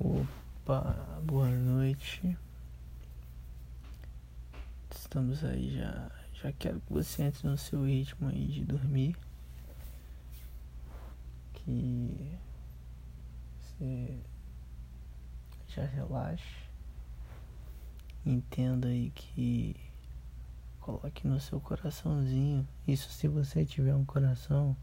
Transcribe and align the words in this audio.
Opa, 0.00 0.94
boa 1.24 1.48
noite. 1.48 2.38
Estamos 4.94 5.42
aí 5.42 5.76
já. 5.76 6.08
Já 6.34 6.52
quero 6.52 6.80
que 6.80 6.92
você 6.92 7.24
entre 7.24 7.48
no 7.48 7.58
seu 7.58 7.84
ritmo 7.84 8.28
aí 8.28 8.46
de 8.46 8.64
dormir. 8.64 9.16
Que 11.52 12.38
você 13.60 14.20
já 15.66 15.84
relaxe. 15.84 16.44
Entenda 18.24 18.86
aí 18.86 19.10
que 19.10 19.74
coloque 20.78 21.26
no 21.26 21.40
seu 21.40 21.60
coraçãozinho. 21.60 22.68
Isso 22.86 23.10
se 23.10 23.26
você 23.26 23.66
tiver 23.66 23.96
um 23.96 24.04
coração 24.04 24.76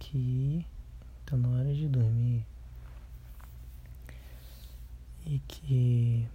que 0.00 0.66
tá 1.24 1.36
na 1.36 1.48
hora 1.48 1.72
de 1.72 1.86
dormir 1.86 2.44
e 5.26 5.38
que 5.40 6.28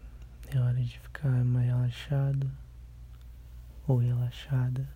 é 0.48 0.59
hora 0.59 0.81
de 0.81 0.99
ficar 0.99 1.44
mais 1.44 1.67
relaxado 1.67 2.52
ou 3.88 3.98
relaxada. 3.98 4.88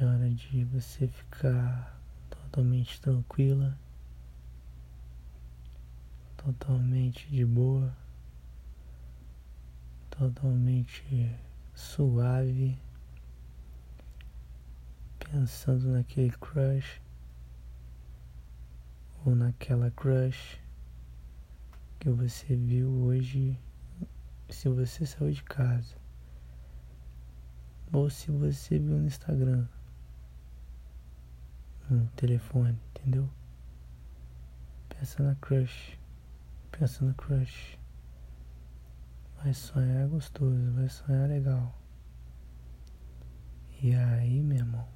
É 0.00 0.04
hora 0.04 0.30
de 0.30 0.64
você 0.64 1.06
ficar 1.06 2.00
totalmente 2.28 3.00
tranquila, 3.00 3.78
totalmente 6.36 7.28
de 7.28 7.44
boa, 7.44 7.96
totalmente 10.10 11.30
suave, 11.74 12.78
pensando 15.18 15.92
naquele 15.92 16.32
crush 16.32 17.00
ou 19.24 19.34
naquela 19.34 19.90
crush 19.92 20.60
que 22.02 22.10
você 22.10 22.56
viu 22.56 22.90
hoje 22.90 23.56
se 24.50 24.68
você 24.68 25.06
saiu 25.06 25.30
de 25.30 25.44
casa 25.44 25.94
ou 27.92 28.10
se 28.10 28.28
você 28.32 28.76
viu 28.76 28.98
no 28.98 29.06
Instagram, 29.06 29.68
no 31.88 32.04
telefone, 32.16 32.76
entendeu? 32.90 33.30
Pensa 34.88 35.22
na 35.22 35.36
crush, 35.36 35.96
pensa 36.72 37.04
na 37.04 37.14
crush. 37.14 37.78
Vai 39.36 39.54
sonhar 39.54 40.08
gostoso, 40.08 40.72
vai 40.72 40.88
sonhar 40.88 41.28
legal. 41.28 41.72
E 43.80 43.94
aí, 43.94 44.42
meu 44.42 44.58
irmão, 44.58 44.88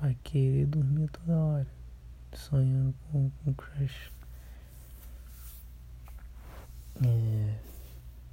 vai 0.00 0.16
querer 0.24 0.66
dormir 0.66 1.08
toda 1.10 1.38
hora, 1.38 1.70
sonhando 2.32 2.92
com, 3.12 3.30
com 3.30 3.54
crush. 3.54 4.13
É, 7.02 7.58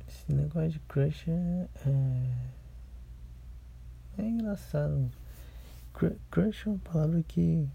esse 0.07 0.31
negócio 0.31 0.69
de 0.71 0.79
crush 0.81 1.29
é, 1.29 1.67
é, 1.85 2.31
é 4.19 4.23
engraçado. 4.23 5.09
Crush 6.29 6.67
é 6.67 6.69
uma 6.69 6.79
palavra 6.79 7.23
que 7.23 7.67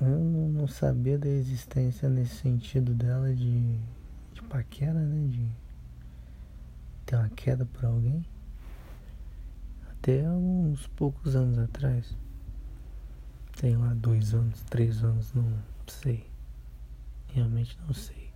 eu 0.00 0.08
não, 0.08 0.48
não, 0.48 0.66
sabia 0.66 1.18
da 1.18 1.28
existência 1.28 2.08
nesse 2.08 2.36
sentido 2.36 2.94
dela 2.94 3.34
de, 3.34 3.78
de 4.32 4.42
paquera, 4.48 4.98
né? 4.98 5.28
De 5.28 5.46
ter 7.04 7.16
uma 7.16 7.28
queda 7.28 7.66
por 7.66 7.84
alguém. 7.84 8.24
Até 9.90 10.26
uns 10.30 10.86
poucos 10.86 11.36
anos 11.36 11.58
atrás. 11.58 12.16
Tem 13.58 13.76
lá 13.76 13.92
dois 13.92 14.32
anos, 14.32 14.62
três 14.70 15.04
anos, 15.04 15.34
não 15.34 15.44
sei. 15.86 16.26
Realmente 17.28 17.78
não 17.86 17.92
sei. 17.92 18.29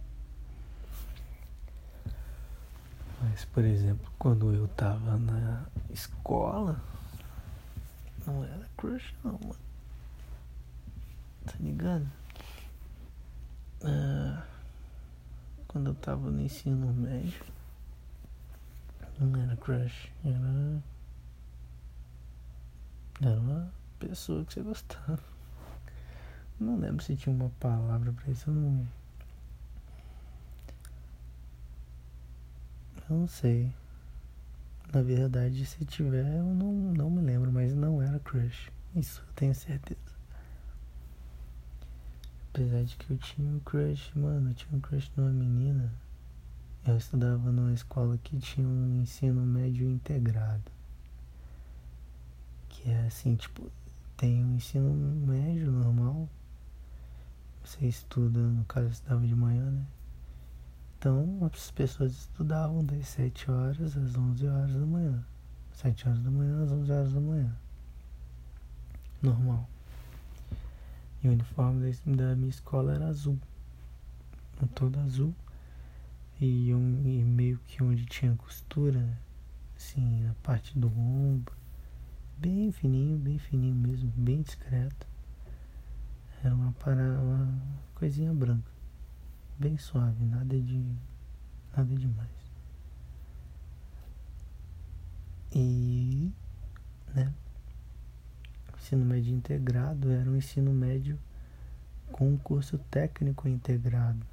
Mas, 3.35 3.45
por 3.47 3.65
exemplo, 3.65 4.13
quando 4.17 4.55
eu 4.55 4.69
tava 4.69 5.19
na 5.19 5.67
escola, 5.91 6.81
não 8.25 8.45
era 8.45 8.65
crush 8.77 9.13
não, 9.25 9.33
mano. 9.33 9.57
Tá 11.45 11.55
ligado? 11.59 12.07
Ah, 13.83 14.47
quando 15.67 15.91
eu 15.91 15.95
tava 15.97 16.31
no 16.31 16.41
ensino 16.43 16.95
médio, 16.95 17.45
não 19.19 19.43
era 19.43 19.57
crush, 19.57 20.13
era. 20.25 20.83
Era 23.21 23.41
uma 23.41 23.73
pessoa 23.99 24.45
que 24.45 24.55
você 24.55 24.63
gostava. 24.63 25.19
Não 26.61 26.79
lembro 26.79 27.03
se 27.03 27.17
tinha 27.17 27.35
uma 27.35 27.51
palavra 27.59 28.13
pra 28.13 28.31
isso, 28.31 28.49
eu 28.49 28.55
não. 28.55 28.87
Eu 33.09 33.17
não 33.17 33.27
sei. 33.27 33.71
Na 34.93 35.03
verdade, 35.03 35.67
se 35.67 35.85
tiver, 35.85 36.39
eu 36.39 36.45
não, 36.45 36.73
não 36.73 37.11
me 37.11 37.21
lembro, 37.21 37.53
mas 37.53 37.75
não 37.75 38.01
era 38.01 38.19
crush. 38.21 38.71
Isso 38.97 39.23
eu 39.27 39.35
tenho 39.35 39.55
certeza. 39.55 40.01
Apesar 42.51 42.85
de 42.85 42.97
que 42.97 43.11
eu 43.11 43.19
tinha 43.19 43.51
um 43.51 43.59
crush, 43.61 44.13
mano, 44.17 44.51
eu 44.51 44.55
tinha 44.55 44.77
um 44.77 44.81
crush 44.81 45.11
numa 45.17 45.31
menina. 45.31 45.93
Eu 46.87 46.97
estudava 46.97 47.51
numa 47.51 47.73
escola 47.73 48.17
que 48.23 48.39
tinha 48.39 48.67
um 48.67 49.03
ensino 49.03 49.45
médio 49.45 49.91
integrado. 49.91 50.71
Que 52.69 52.91
é 52.91 53.07
assim, 53.07 53.35
tipo, 53.37 53.71
tem 54.17 54.45
um 54.45 54.57
ensino 54.57 54.95
médio 55.27 55.73
normal. 55.73 56.29
Você 57.65 57.87
estuda, 57.87 58.39
no 58.39 58.65
caso 58.65 58.87
eu 58.87 58.93
estudava 58.93 59.27
de 59.27 59.35
manhã, 59.35 59.71
né? 59.71 59.85
Então, 61.05 61.51
as 61.53 61.71
pessoas 61.71 62.13
estudavam 62.13 62.83
das 62.83 63.09
7 63.09 63.51
horas 63.51 63.95
às 63.95 64.17
11 64.17 64.49
horas 64.49 64.73
da 64.73 64.87
manhã. 64.87 65.23
7 65.75 66.09
horas 66.09 66.23
da 66.23 66.31
manhã 66.31 66.65
às 66.65 66.73
11 66.73 66.93
horas 66.93 67.13
da 67.13 67.21
manhã. 67.21 67.55
Normal. 69.21 69.69
E 71.23 71.29
o 71.29 71.33
uniforme 71.33 71.93
da 72.07 72.35
minha 72.35 72.49
escola 72.49 72.95
era 72.95 73.07
azul. 73.09 73.39
Todo 74.75 74.99
azul. 75.01 75.35
E, 76.41 76.73
um, 76.73 77.03
e 77.05 77.23
meio 77.23 77.59
que 77.67 77.83
onde 77.83 78.07
tinha 78.07 78.35
costura, 78.37 79.07
assim, 79.77 80.23
na 80.23 80.33
parte 80.43 80.73
do 80.79 80.87
ombro. 80.89 81.55
Bem 82.39 82.73
fininho, 82.73 83.19
bem 83.19 83.39
fininho 83.39 83.75
mesmo, 83.75 84.11
bem 84.17 84.41
discreto. 84.41 85.07
Era 86.43 86.55
uma, 86.55 86.73
para, 86.73 87.21
uma 87.21 87.63
coisinha 87.95 88.33
branca 88.33 88.74
bem 89.59 89.79
suave, 89.79 90.25
nada 90.25 90.61
de 90.61 90.85
nada 91.77 91.95
demais. 91.95 92.29
E, 95.53 96.33
né, 97.15 97.33
o 98.73 98.77
ensino 98.77 99.05
médio 99.05 99.35
integrado 99.35 100.11
era 100.11 100.29
um 100.29 100.37
ensino 100.37 100.73
médio 100.73 101.19
com 102.11 102.29
um 102.29 102.37
curso 102.37 102.79
técnico 102.91 103.49
integrado, 103.49 104.27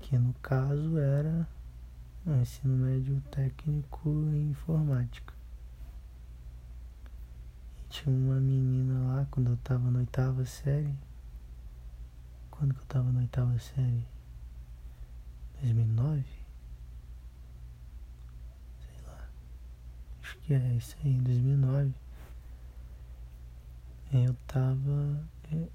que 0.00 0.16
no 0.16 0.32
caso 0.34 0.98
era 0.98 1.46
um 2.26 2.40
ensino 2.40 2.76
médio 2.76 3.20
técnico 3.30 4.08
em 4.08 4.50
informática. 4.50 5.34
E 7.78 7.88
tinha 7.88 8.14
uma 8.14 8.40
menina 8.40 9.14
lá 9.14 9.26
quando 9.30 9.48
eu 9.48 9.54
estava 9.54 9.90
na 9.90 9.98
oitava 9.98 10.44
série 10.46 10.94
quando 12.58 12.74
que 12.74 12.80
eu 12.80 12.86
tava 12.86 13.12
na 13.12 13.20
oitava 13.20 13.58
série? 13.58 14.06
2009? 15.60 16.24
Sei 18.80 19.06
lá. 19.06 19.28
Acho 20.22 20.38
que 20.38 20.54
é 20.54 20.74
isso 20.74 20.96
aí, 21.04 21.14
2009. 21.20 21.92
Eu 24.12 24.34
tava 24.46 25.28
é, 25.52 25.68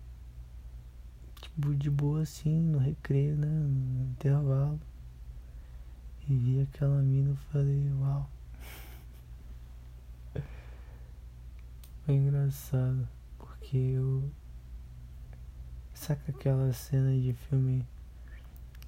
tipo 1.41 1.75
de 1.75 1.89
boa 1.89 2.21
assim, 2.21 2.61
no 2.61 2.79
recreio, 2.79 3.35
né? 3.35 3.47
No 3.47 4.03
intervalo. 4.11 4.79
E 6.27 6.35
vi 6.35 6.61
aquela 6.61 7.01
mina 7.01 7.33
e 7.33 7.51
falei, 7.51 7.91
uau. 7.99 8.29
Foi 12.05 12.15
engraçado, 12.15 13.07
porque 13.37 13.77
eu 13.77 14.31
Saca 16.01 16.31
aquela 16.31 16.73
cena 16.73 17.11
de 17.13 17.31
filme. 17.31 17.85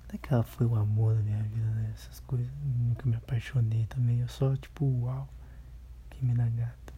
Não 0.07 0.15
é 0.15 0.17
que 0.17 0.33
ela 0.33 0.41
foi 0.41 0.65
o 0.65 0.75
amor 0.75 1.13
da 1.13 1.21
minha 1.21 1.43
vida, 1.43 1.69
né? 1.69 1.91
Essas 1.93 2.19
coisas. 2.21 2.51
Nunca 2.65 3.07
me 3.07 3.15
apaixonei 3.15 3.85
também. 3.85 4.21
Eu 4.21 4.27
só, 4.27 4.55
tipo, 4.55 4.83
uau. 4.83 5.29
Que 6.09 6.25
mina 6.25 6.49
gata. 6.49 6.93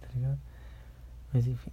Tá 0.00 0.08
ligado? 0.14 0.40
Mas 1.30 1.46
enfim. 1.46 1.70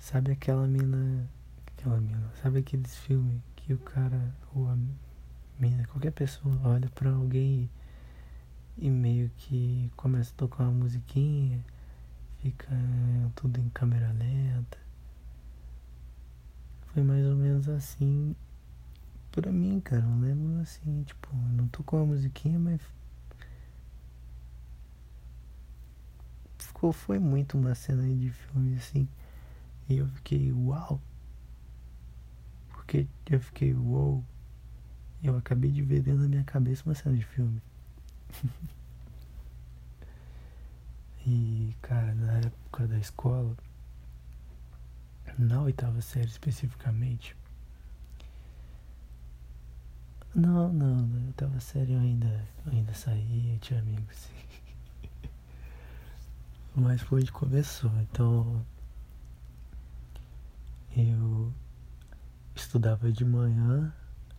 Sabe 0.00 0.32
aquela 0.32 0.66
mina. 0.66 1.30
Aquela 1.68 2.00
mina. 2.00 2.28
Sabe 2.42 2.58
aqueles 2.58 2.96
filmes 2.96 3.40
que 3.54 3.72
o 3.72 3.78
cara 3.78 4.34
ou 4.52 4.68
a 4.68 4.76
mina, 5.60 5.86
qualquer 5.86 6.10
pessoa 6.10 6.60
olha 6.64 6.88
pra 6.90 7.12
alguém 7.12 7.70
e, 8.76 8.88
e 8.88 8.90
meio 8.90 9.30
que 9.36 9.92
começa 9.94 10.32
a 10.32 10.36
tocar 10.36 10.64
uma 10.64 10.72
musiquinha, 10.72 11.64
fica 12.42 12.68
tudo 13.36 13.60
em 13.60 13.68
câmera 13.68 14.10
lenta 14.10 14.85
foi 16.96 17.02
mais 17.02 17.26
ou 17.26 17.36
menos 17.36 17.68
assim 17.68 18.34
pra 19.30 19.52
mim, 19.52 19.78
cara. 19.80 20.02
Eu 20.02 20.18
lembro 20.18 20.62
assim, 20.62 21.02
tipo, 21.02 21.28
não 21.52 21.68
tocou 21.68 22.00
a 22.00 22.06
musiquinha, 22.06 22.58
mas 22.58 22.80
ficou, 26.56 26.94
foi 26.94 27.18
muito 27.18 27.58
uma 27.58 27.74
cena 27.74 28.02
de 28.02 28.30
filme 28.30 28.76
assim. 28.76 29.06
E 29.90 29.98
eu 29.98 30.08
fiquei, 30.08 30.50
uau! 30.50 30.98
Porque 32.70 33.06
eu 33.30 33.40
fiquei, 33.40 33.74
uau! 33.74 34.24
Eu 35.22 35.36
acabei 35.36 35.70
de 35.70 35.82
ver 35.82 36.00
dentro 36.00 36.22
da 36.22 36.28
minha 36.28 36.44
cabeça 36.44 36.82
uma 36.86 36.94
cena 36.94 37.14
de 37.14 37.26
filme. 37.26 37.60
e, 41.26 41.76
cara, 41.82 42.14
na 42.14 42.38
época 42.38 42.88
da 42.88 42.98
escola, 42.98 43.54
na 45.38 45.62
oitava 45.62 46.00
série 46.00 46.26
especificamente. 46.26 47.36
Não, 50.34 50.72
não, 50.72 51.06
na 51.06 51.26
oitava 51.26 51.58
série 51.60 51.92
eu 51.92 52.00
ainda, 52.00 52.48
eu 52.66 52.72
ainda 52.72 52.92
saía, 52.94 53.58
tinha 53.58 53.80
amigos. 53.80 54.28
Mas 56.74 57.00
foi 57.00 57.20
onde 57.20 57.32
começou, 57.32 57.90
então 58.00 58.64
eu 60.94 61.52
estudava 62.54 63.10
de 63.12 63.24
manhã 63.24 63.92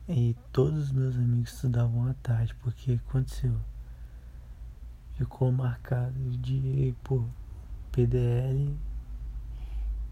e 0.08 0.36
todos 0.52 0.86
os 0.86 0.92
meus 0.92 1.16
amigos 1.16 1.54
estudavam 1.54 2.08
à 2.08 2.14
tarde, 2.16 2.56
porque 2.56 2.94
aconteceu. 2.94 3.60
Ficou 5.16 5.52
marcado 5.52 6.38
de 6.38 6.96
por 7.04 7.28
PDL 7.92 8.78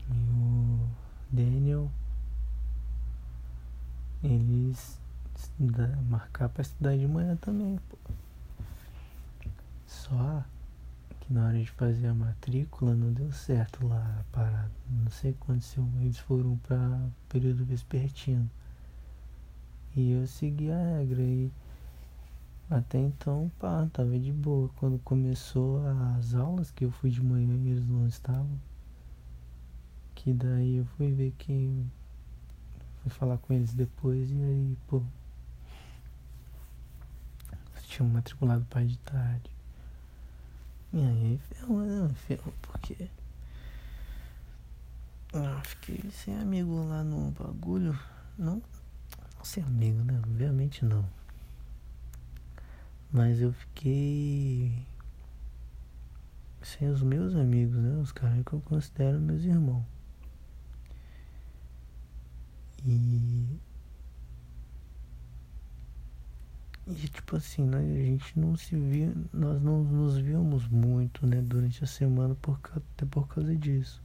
e 0.09 0.13
o 0.13 0.89
Daniel 1.31 1.91
eles 4.23 4.99
marcar 6.09 6.49
para 6.49 6.61
estudar 6.61 6.97
de 6.97 7.07
manhã 7.07 7.35
também, 7.35 7.79
pô. 7.89 7.97
Só 9.85 10.43
que 11.19 11.33
na 11.33 11.47
hora 11.47 11.59
de 11.59 11.69
fazer 11.71 12.07
a 12.07 12.13
matrícula 12.13 12.95
não 12.95 13.11
deu 13.11 13.31
certo 13.31 13.85
lá 13.87 14.19
a 14.19 14.23
parada. 14.35 14.71
Não 14.89 15.09
sei 15.11 15.31
o 15.31 15.33
que 15.33 15.43
aconteceu, 15.43 15.87
eles 16.01 16.17
foram 16.19 16.57
para 16.57 16.99
período 17.29 17.65
vespertino. 17.65 18.49
E 19.95 20.11
eu 20.11 20.27
segui 20.27 20.71
a 20.71 20.97
regra 20.97 21.21
e 21.21 21.51
até 22.69 22.99
então, 22.99 23.51
pá, 23.59 23.87
tava 23.93 24.17
de 24.19 24.31
boa. 24.31 24.69
Quando 24.75 24.99
começou 24.99 25.81
as 26.17 26.33
aulas, 26.33 26.71
que 26.71 26.83
eu 26.83 26.91
fui 26.91 27.09
de 27.09 27.23
manhã 27.23 27.55
e 27.55 27.69
eles 27.69 27.87
não 27.87 28.07
estavam, 28.07 28.49
que 30.25 30.33
daí 30.33 30.77
eu 30.77 30.85
fui 30.97 31.13
ver 31.13 31.31
que 31.37 31.85
fui 33.03 33.11
falar 33.11 33.37
com 33.37 33.53
eles 33.53 33.75
depois 33.75 34.31
e 34.31 34.33
aí, 34.33 34.75
pô, 34.87 35.03
tinham 37.87 38.09
matriculado 38.09 38.65
pai 38.65 38.87
de 38.87 38.97
tarde. 38.97 39.51
E 40.91 40.97
aí 40.97 41.39
ferrou, 41.47 41.81
né? 41.81 42.09
Ferrou 42.25 42.51
porque. 42.59 43.07
Eu 45.31 45.61
fiquei 45.61 46.09
sem 46.09 46.35
amigo 46.39 46.87
lá 46.87 47.03
no 47.03 47.29
bagulho. 47.29 47.95
Não, 48.35 48.59
ser 49.43 49.61
amigo, 49.61 50.03
né? 50.03 50.19
Obviamente 50.25 50.83
não. 50.83 51.07
Mas 53.11 53.39
eu 53.39 53.53
fiquei 53.53 54.87
sem 56.63 56.89
os 56.89 57.03
meus 57.03 57.35
amigos, 57.35 57.77
né? 57.77 58.01
Os 58.01 58.11
caras 58.11 58.43
que 58.43 58.53
eu 58.53 58.61
considero 58.61 59.19
meus 59.19 59.43
irmãos. 59.43 59.94
E. 62.85 63.59
E 66.87 67.07
tipo 67.09 67.35
assim, 67.35 67.67
a 67.73 67.81
gente 67.81 68.39
não 68.39 68.55
se 68.55 68.75
via, 68.75 69.11
nós 69.33 69.59
não 69.59 69.83
nos 69.83 70.17
víamos 70.17 70.67
muito, 70.67 71.25
né, 71.25 71.41
durante 71.41 71.83
a 71.83 71.87
semana 71.87 72.35
por, 72.35 72.59
até 72.75 73.05
por 73.07 73.27
causa 73.27 73.55
disso. 73.55 74.03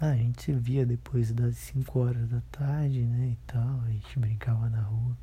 Ah, 0.00 0.10
a 0.10 0.16
gente 0.16 0.42
se 0.42 0.52
via 0.52 0.86
depois 0.86 1.30
das 1.30 1.56
5 1.56 1.98
horas 1.98 2.26
da 2.28 2.40
tarde, 2.50 3.02
né, 3.02 3.32
e 3.32 3.38
tal, 3.46 3.80
a 3.82 3.90
gente 3.90 4.18
brincava 4.18 4.70
na 4.70 4.80
rua. 4.80 5.16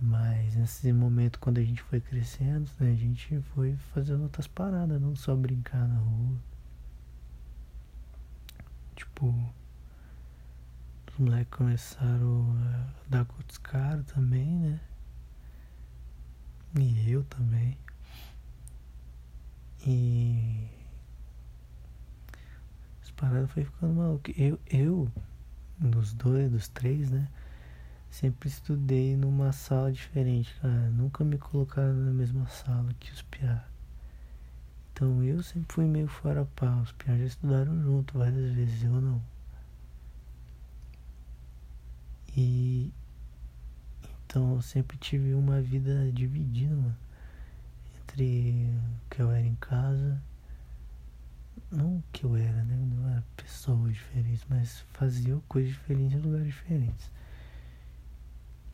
Mas 0.00 0.54
nesse 0.54 0.92
momento, 0.92 1.40
quando 1.40 1.58
a 1.58 1.64
gente 1.64 1.82
foi 1.82 2.00
crescendo, 2.00 2.70
né, 2.78 2.92
a 2.92 2.96
gente 2.96 3.40
foi 3.54 3.74
fazendo 3.94 4.24
outras 4.24 4.46
paradas, 4.46 5.00
não 5.00 5.16
só 5.16 5.34
brincar 5.34 5.88
na 5.88 5.96
rua. 5.98 6.36
Tipo, 8.94 9.34
os 11.14 11.18
moleques 11.18 11.56
começaram 11.56 12.56
a 12.58 13.08
dar 13.08 13.24
com 13.24 13.36
os 13.48 13.58
caras 13.58 14.04
também, 14.06 14.58
né? 14.58 14.80
E 16.78 17.10
eu 17.10 17.22
também. 17.24 17.78
E 19.86 20.68
parada 23.16 23.46
foi 23.48 23.64
ficando 23.64 23.94
maluco. 23.94 24.30
Eu, 24.36 24.58
eu, 24.68 25.10
dos 25.78 26.12
dois, 26.12 26.50
dos 26.50 26.68
três, 26.68 27.10
né? 27.10 27.28
Sempre 28.10 28.48
estudei 28.48 29.16
numa 29.16 29.52
sala 29.52 29.90
diferente, 29.90 30.54
cara. 30.60 30.90
Nunca 30.90 31.24
me 31.24 31.38
colocaram 31.38 31.94
na 31.94 32.12
mesma 32.12 32.46
sala 32.48 32.92
que 33.00 33.12
os 33.12 33.22
piá. 33.22 33.64
Então 34.92 35.22
eu 35.24 35.42
sempre 35.42 35.74
fui 35.74 35.86
meio 35.86 36.06
fora 36.06 36.44
pau. 36.56 36.80
Os 36.80 36.92
piá 36.92 37.16
já 37.16 37.24
estudaram 37.24 37.82
junto 37.82 38.18
várias 38.18 38.52
vezes, 38.52 38.82
eu 38.84 39.00
não. 39.00 39.22
E 42.36 42.92
então 44.34 44.56
eu 44.56 44.62
sempre 44.62 44.98
tive 44.98 45.32
uma 45.32 45.62
vida 45.62 46.10
dividida, 46.10 46.74
mano. 46.74 46.96
Entre 47.96 48.68
o 48.68 49.08
que 49.08 49.22
eu 49.22 49.30
era 49.30 49.46
em 49.46 49.54
casa 49.54 50.20
não 51.70 52.02
que 52.12 52.24
eu 52.24 52.34
era, 52.34 52.64
né? 52.64 52.74
Eu 52.74 52.84
não 52.84 53.08
era 53.10 53.22
pessoas 53.36 53.92
diferentes, 53.94 54.44
mas 54.48 54.84
fazia 54.92 55.38
coisas 55.46 55.70
diferentes 55.70 56.14
em 56.16 56.20
lugares 56.20 56.48
diferentes. 56.48 57.08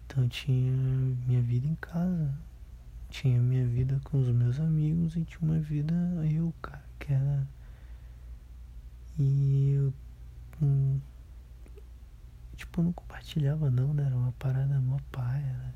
Então 0.07 0.27
tinha 0.31 0.73
minha 1.27 1.43
vida 1.43 1.67
em 1.67 1.75
casa, 1.75 2.33
tinha 3.11 3.39
minha 3.39 3.67
vida 3.67 4.01
com 4.05 4.19
os 4.19 4.29
meus 4.29 4.59
amigos 4.59 5.15
e 5.15 5.25
tinha 5.25 5.41
uma 5.43 5.61
vida 5.61 5.93
eu, 6.33 6.55
cara, 6.62 6.85
que 6.99 7.12
era. 7.12 7.47
E 9.19 9.73
eu. 9.73 9.93
Hum, 10.62 11.01
tipo, 12.61 12.83
não 12.83 12.93
compartilhava 12.93 13.71
não, 13.71 13.95
né? 13.95 14.05
Era 14.05 14.14
uma 14.17 14.33
parada 14.33 14.79
mó 14.81 14.99
paia, 15.11 15.40
né? 15.40 15.75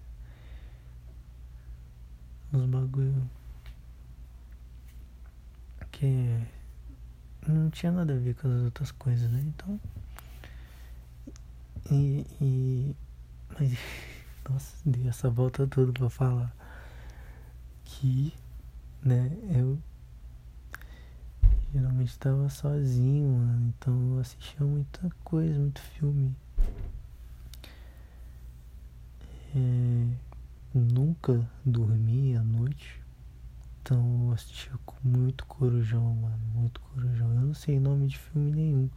Uns 2.53 2.67
bagulho. 2.67 3.31
Que 5.91 6.47
não 7.49 7.71
tinha 7.71 7.91
nada 7.91 8.13
a 8.13 8.19
ver 8.19 8.35
com 8.35 8.49
as 8.49 8.63
outras 8.65 8.93
coisas, 8.93 9.31
né? 9.31 9.41
Então. 9.47 9.81
E. 11.91 12.27
e 12.41 12.97
mas. 13.59 13.79
Nossa, 14.49 14.77
dei 14.85 15.09
essa 15.09 15.31
volta 15.31 15.67
toda 15.67 15.91
pra 15.93 16.11
falar. 16.11 16.55
Que. 17.85 18.35
Né? 19.03 19.31
Eu. 19.55 19.79
Geralmente 21.73 22.11
estava 22.11 22.49
sozinho, 22.51 23.39
mano. 23.39 23.75
Então 23.79 24.15
eu 24.15 24.21
assistia 24.21 24.67
muita 24.67 25.11
coisa, 25.25 25.59
muito 25.59 25.81
filme. 25.81 26.37
É, 29.55 30.07
nunca 30.75 31.49
dormi 31.65 32.37
à 32.37 32.43
noite. 32.43 33.01
Então 33.81 34.27
eu 34.27 34.33
assistia 34.33 34.73
muito 35.03 35.47
corujão, 35.47 36.15
mano. 36.15 36.41
Muito 36.55 36.81
corujão. 36.81 37.33
Eu 37.35 37.41
não 37.41 37.55
sei 37.55 37.79
nome 37.79 38.09
de 38.09 38.19
filme 38.19 38.51
nenhum. 38.51 38.91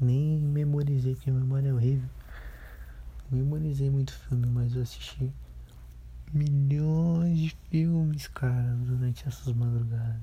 Nem 0.00 0.38
memorizei, 0.38 1.14
porque 1.14 1.30
a 1.30 1.34
memória 1.34 1.68
é 1.68 1.72
horrível. 1.72 2.08
Memorizei 3.30 3.90
muito 3.90 4.12
filme, 4.12 4.46
mas 4.46 4.74
eu 4.74 4.82
assisti 4.82 5.32
milhões 6.32 7.38
de 7.38 7.56
filmes, 7.70 8.26
cara, 8.28 8.74
durante 8.86 9.26
essas 9.26 9.52
madrugadas. 9.52 10.20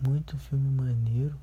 Muito 0.00 0.38
filme 0.38 0.70
maneiro. 0.70 1.36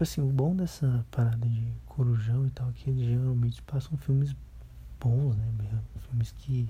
Tipo 0.00 0.10
assim, 0.10 0.22
o 0.22 0.32
bom 0.32 0.56
dessa 0.56 1.04
parada 1.10 1.46
de 1.46 1.62
corujão 1.84 2.46
e 2.46 2.50
tal, 2.50 2.70
é 2.70 2.72
que 2.72 2.88
eles 2.88 3.06
geralmente 3.06 3.60
passam 3.60 3.98
filmes 3.98 4.34
bons, 4.98 5.36
né? 5.36 5.44
Filmes 6.08 6.32
que 6.32 6.66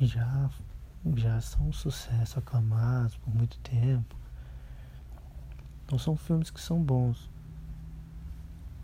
já, 0.00 0.50
já 1.16 1.38
são 1.42 1.68
um 1.68 1.72
sucesso, 1.74 2.38
aclamados 2.38 3.14
por 3.18 3.34
muito 3.34 3.58
tempo. 3.58 4.16
Então 5.84 5.98
são 5.98 6.16
filmes 6.16 6.50
que 6.50 6.62
são 6.62 6.82
bons. 6.82 7.28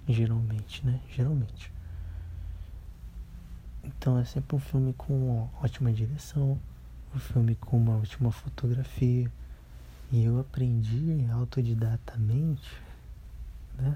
Geralmente, 0.07 0.85
né? 0.85 1.01
Geralmente. 1.09 1.73
Então 3.83 4.19
é 4.19 4.25
sempre 4.27 4.55
um 4.55 4.61
filme 4.61 4.93
com 4.93 5.49
ótima 5.63 5.91
direção, 5.95 6.61
um 7.15 7.19
filme 7.19 7.55
com 7.55 7.79
uma 7.79 7.97
ótima 7.97 8.31
fotografia. 8.31 9.33
E 10.13 10.25
eu 10.25 10.39
aprendi 10.41 11.27
autodidatamente 11.33 12.85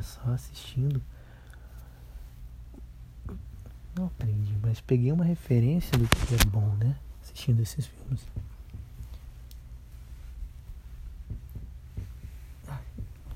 Só 0.02 0.32
assistindo. 0.32 1.02
Não 3.94 4.06
aprendi, 4.06 4.56
mas 4.62 4.80
peguei 4.80 5.12
uma 5.12 5.24
referência 5.24 5.96
do 5.98 6.08
que 6.08 6.34
é 6.34 6.44
bom, 6.46 6.74
né? 6.76 6.96
Assistindo 7.22 7.60
esses 7.60 7.86
filmes. 7.86 8.26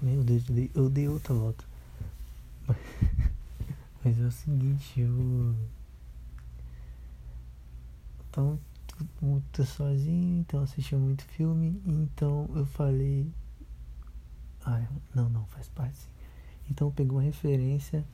Meu 0.01 0.23
Deus, 0.23 0.49
eu 0.49 0.55
dei, 0.55 0.71
eu 0.75 0.91
dei 0.91 1.09
outra 1.09 1.33
volta. 1.33 1.65
Mas 4.05 4.21
é 4.21 4.25
o 4.25 4.31
seguinte, 4.31 5.01
eu. 5.01 5.57
Então, 8.29 8.61
tô 9.51 9.65
sozinho, 9.65 10.41
então 10.41 10.63
assisti 10.63 10.95
muito 10.95 11.25
filme, 11.25 11.81
então 11.87 12.51
eu 12.55 12.67
falei. 12.67 13.27
Ah, 14.67 14.87
não, 15.15 15.31
não, 15.31 15.47
faz 15.47 15.69
parte 15.69 15.97
sim. 15.97 16.14
Então 16.71 16.91
pegou 16.91 17.19
uma 17.19 17.25
referência 17.25 18.05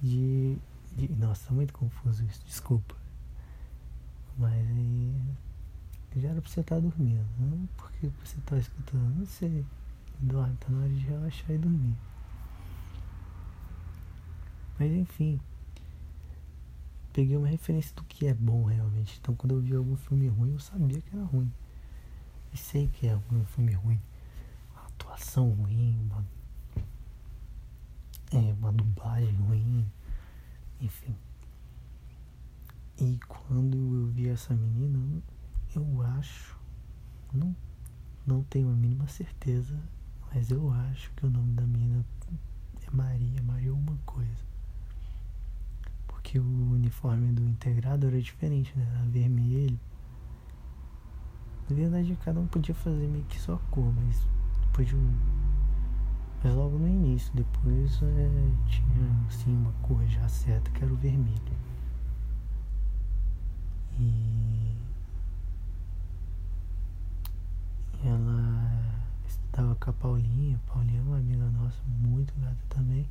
de, 0.00 0.56
de. 0.96 1.08
Nossa, 1.14 1.48
tá 1.48 1.54
muito 1.54 1.72
confuso 1.72 2.24
isso, 2.24 2.42
desculpa. 2.44 2.94
Mas 4.38 4.54
aí. 4.54 5.14
Já 6.16 6.30
era 6.30 6.40
pra 6.40 6.50
você 6.50 6.60
estar 6.60 6.76
tá 6.76 6.80
dormindo, 6.80 7.26
não 7.38 7.68
porque 7.76 8.08
você 8.24 8.38
tá 8.46 8.56
escutando, 8.56 9.18
não 9.18 9.26
sei. 9.26 9.64
Dorme, 10.18 10.56
tá 10.56 10.70
na 10.70 10.78
hora 10.78 10.88
de 10.88 11.00
relaxar 11.00 11.50
e 11.50 11.58
dormir. 11.58 11.94
Mas 14.78 14.92
enfim. 14.92 15.38
Peguei 17.12 17.36
uma 17.36 17.48
referência 17.48 17.94
do 17.94 18.02
que 18.04 18.26
é 18.26 18.34
bom 18.34 18.64
realmente. 18.64 19.18
Então 19.20 19.34
quando 19.34 19.56
eu 19.56 19.60
vi 19.60 19.74
algum 19.74 19.96
filme 19.96 20.28
ruim, 20.28 20.52
eu 20.52 20.58
sabia 20.58 21.00
que 21.00 21.16
era 21.16 21.24
ruim. 21.24 21.52
E 22.52 22.56
sei 22.56 22.88
que 22.88 23.06
é 23.06 23.18
um 23.30 23.44
filme 23.44 23.72
ruim. 23.72 24.00
Uma 24.72 24.86
atuação 24.86 25.50
ruim, 25.50 25.98
uma, 26.04 26.24
é, 28.36 28.52
uma 28.54 28.72
dublagem 28.72 29.34
ruim. 29.34 29.86
Enfim. 30.80 31.16
E 32.98 33.18
quando 33.28 33.76
eu 33.76 34.06
vi 34.06 34.28
essa 34.28 34.54
menina, 34.54 35.22
eu 35.74 36.02
acho. 36.02 36.58
Não, 37.32 37.54
não 38.26 38.42
tenho 38.44 38.70
a 38.70 38.74
mínima 38.74 39.06
certeza 39.08 39.76
mas 40.36 40.50
eu 40.50 40.70
acho 40.70 41.10
que 41.12 41.24
o 41.24 41.30
nome 41.30 41.54
da 41.54 41.62
menina 41.62 42.04
é 42.86 42.90
Maria, 42.94 43.42
Maria 43.42 43.70
alguma 43.70 43.96
coisa. 44.04 44.44
Porque 46.06 46.38
o 46.38 46.72
uniforme 46.72 47.32
do 47.32 47.42
integrado 47.42 48.06
era 48.06 48.20
diferente, 48.20 48.76
né? 48.76 48.86
Era 48.86 49.08
vermelho. 49.08 49.80
Na 51.70 51.74
verdade, 51.74 52.16
cada 52.22 52.38
um 52.38 52.46
podia 52.46 52.74
fazer 52.74 53.08
meio 53.08 53.24
que 53.24 53.40
só 53.40 53.56
cor, 53.70 53.90
mas 53.94 54.28
depois 54.60 54.86
de 54.86 54.94
um. 54.94 55.14
Mas 56.42 56.54
logo 56.54 56.78
no 56.78 56.88
início, 56.88 57.32
depois 57.34 58.00
é, 58.02 58.30
tinha 58.68 59.26
assim 59.28 59.56
uma 59.56 59.72
cor 59.82 60.06
já 60.06 60.28
certa 60.28 60.70
que 60.70 60.84
era 60.84 60.92
o 60.92 60.96
vermelho. 60.96 61.40
E 63.98 64.76
ela 68.04 68.86
Tava 69.56 69.74
com 69.76 69.88
a 69.88 69.92
Paulinha. 69.94 70.60
Paulinha 70.66 70.98
é 70.98 71.02
uma 71.02 71.16
amiga 71.16 71.46
nossa, 71.46 71.80
muito 71.86 72.30
gata 72.38 72.58
também. 72.68 73.08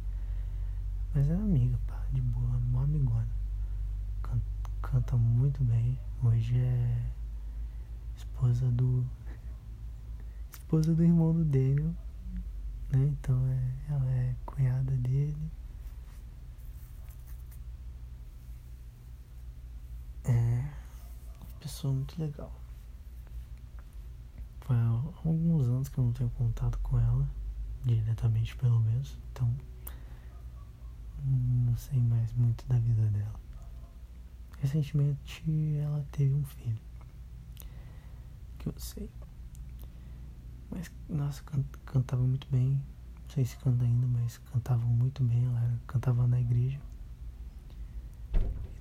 Mas 1.12 1.28
é 1.28 1.34
amiga, 1.34 1.76
pá, 1.88 2.00
de 2.14 2.22
boa, 2.22 2.58
uma 2.70 2.84
amigona. 2.84 3.28
Canta, 4.22 4.46
canta 4.80 5.18
muito 5.18 5.64
bem. 5.64 5.98
Hoje 6.24 6.56
é 6.60 7.02
esposa 8.16 8.70
do. 8.70 9.04
esposa 10.54 10.94
do 10.94 11.04
irmão 11.04 11.34
do 11.34 11.44
Daniel. 11.44 11.96
Né? 12.92 13.06
Então 13.06 13.46
é, 13.48 13.94
ela 13.94 14.12
é 14.12 14.36
cunhada 14.46 14.92
dele. 14.92 15.52
É 20.26 20.76
pessoa 21.66 21.92
muito 21.92 22.22
legal. 22.22 22.54
Foi 24.62 24.76
há 24.76 25.02
alguns 25.26 25.68
anos 25.68 25.90
que 25.90 25.98
eu 25.98 26.04
não 26.04 26.14
tenho 26.14 26.30
contato 26.32 26.78
com 26.80 27.00
ela, 27.00 27.28
diretamente 27.84 28.56
pelo 28.56 28.80
menos, 28.82 29.18
então 29.32 29.52
não 31.24 31.76
sei 31.76 32.00
mais 32.00 32.32
muito 32.34 32.64
da 32.68 32.78
vida 32.78 33.08
dela. 33.08 33.40
Recentemente 34.60 35.44
ela 35.80 36.06
teve 36.12 36.34
um 36.36 36.44
filho, 36.44 36.80
que 38.60 38.70
eu 38.70 38.74
sei. 38.78 39.10
Mas, 40.76 40.92
nossa, 41.08 41.42
cantava 41.86 42.22
muito 42.22 42.48
bem. 42.52 42.72
Não 43.24 43.30
sei 43.30 43.46
se 43.46 43.56
canta 43.58 43.86
ainda, 43.86 44.06
mas 44.08 44.38
cantava 44.40 44.86
muito 44.86 45.24
bem. 45.24 45.46
Ela 45.46 45.64
era, 45.64 45.80
cantava 45.88 46.28
na 46.28 46.40
igreja. 46.40 46.82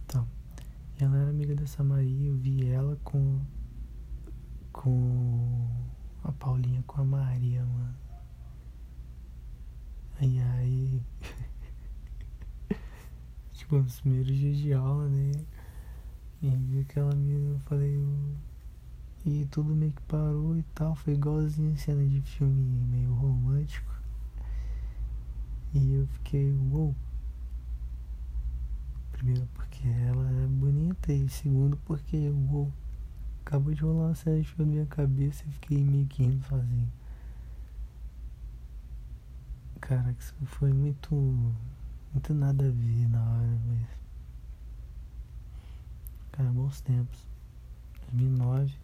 Então, 0.04 0.28
e 0.98 1.04
ela 1.04 1.16
era 1.16 1.30
amiga 1.30 1.54
dessa 1.54 1.84
Maria. 1.84 2.28
Eu 2.28 2.36
vi 2.36 2.68
ela 2.68 2.98
com 3.04 3.40
com 4.72 5.68
a 6.24 6.32
Paulinha 6.32 6.82
com 6.84 7.00
a 7.00 7.04
Maria, 7.04 7.64
mano. 7.64 7.94
E 10.20 10.40
aí. 10.40 11.00
tipo, 13.54 13.76
nos 13.76 14.00
primeiros 14.00 14.36
dias 14.36 14.56
de 14.56 14.72
aula, 14.72 15.08
né? 15.08 15.30
E 16.42 16.50
vi 16.50 16.80
aquela 16.80 17.14
menina, 17.14 17.50
eu 17.50 17.60
falei. 17.60 17.96
E 19.26 19.46
tudo 19.50 19.74
meio 19.74 19.92
que 19.92 20.02
parou 20.02 20.56
e 20.56 20.62
tal. 20.74 20.94
Foi 20.94 21.14
igualzinho 21.14 21.76
cena 21.78 22.04
de 22.06 22.20
filme 22.20 22.86
meio 22.90 23.12
romântico. 23.14 23.92
E 25.72 25.94
eu 25.94 26.06
fiquei, 26.08 26.52
uou. 26.52 26.86
Wow. 26.86 26.96
Primeiro 29.12 29.48
porque 29.54 29.88
ela 29.88 30.30
é 30.30 30.46
bonita 30.46 31.12
e 31.12 31.28
segundo 31.28 31.76
porque, 31.86 32.28
uou. 32.28 32.64
Wow, 32.64 32.72
Acabou 33.46 33.74
de 33.74 33.82
rolar 33.82 34.06
uma 34.06 34.14
série 34.14 34.40
de 34.40 34.48
filme 34.48 34.70
na 34.70 34.72
minha 34.72 34.86
cabeça 34.86 35.44
e 35.46 35.52
fiquei 35.52 35.84
meio 35.84 36.06
que 36.06 36.22
rindo 36.22 36.42
sozinho. 36.46 36.90
Cara, 39.82 40.14
isso 40.18 40.34
foi 40.46 40.72
muito. 40.72 41.14
Muito 42.12 42.32
nada 42.32 42.66
a 42.66 42.70
ver 42.70 43.08
na 43.10 43.20
hora, 43.20 43.60
mas. 43.66 43.86
Cara, 46.32 46.48
bons 46.50 46.80
tempos. 46.80 47.18
2009. 48.12 48.74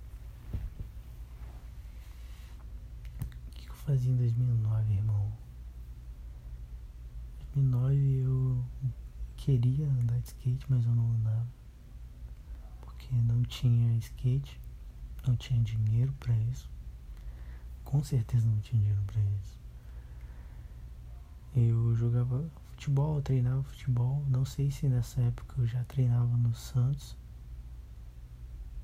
O 3.23 3.54
que 3.54 3.66
eu 3.66 3.75
fazia 3.90 4.12
em 4.12 4.16
2009, 4.16 4.94
irmão? 4.94 5.32
2009 7.54 8.20
eu 8.20 8.64
queria 9.37 9.85
andar 9.85 10.20
de 10.20 10.28
skate, 10.28 10.64
mas 10.68 10.85
eu 10.85 10.94
não 10.94 11.11
andava 11.11 11.49
porque 12.82 13.12
não 13.12 13.42
tinha 13.42 13.99
skate, 13.99 14.61
não 15.26 15.35
tinha 15.35 15.61
dinheiro 15.61 16.12
para 16.20 16.37
isso. 16.38 16.70
Com 17.82 18.00
certeza 18.04 18.47
não 18.47 18.61
tinha 18.61 18.80
dinheiro 18.80 19.02
para 19.09 19.20
isso. 19.20 19.59
Eu 21.56 21.97
jogava 21.97 22.49
futebol, 22.70 23.16
eu 23.16 23.23
treinava 23.23 23.64
futebol. 23.64 24.25
Não 24.28 24.44
sei 24.44 24.70
se 24.70 24.87
nessa 24.87 25.20
época 25.20 25.61
eu 25.61 25.66
já 25.66 25.82
treinava 25.82 26.37
no 26.37 26.54
Santos. 26.54 27.16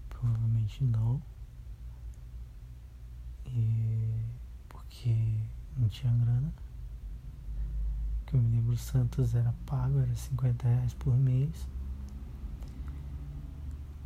Provavelmente 0.08 0.82
não. 0.82 1.22
E 3.46 4.36
porque 4.96 5.14
não 5.76 5.88
tinha 5.88 6.12
grana. 6.12 6.52
Que 8.26 8.36
o 8.36 8.76
Santos 8.76 9.34
era 9.34 9.54
pago, 9.66 10.00
era 10.00 10.14
50 10.14 10.66
reais 10.66 10.94
por 10.94 11.14
mês. 11.16 11.68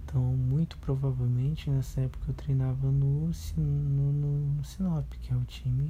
Então, 0.04 0.20
muito 0.20 0.76
provavelmente 0.78 1.70
nessa 1.70 2.00
época 2.00 2.24
eu 2.28 2.34
treinava 2.34 2.90
no, 2.90 3.30
no, 3.56 4.12
no 4.12 4.64
Sinop, 4.64 5.08
que 5.22 5.32
é 5.32 5.36
o 5.36 5.44
time 5.44 5.88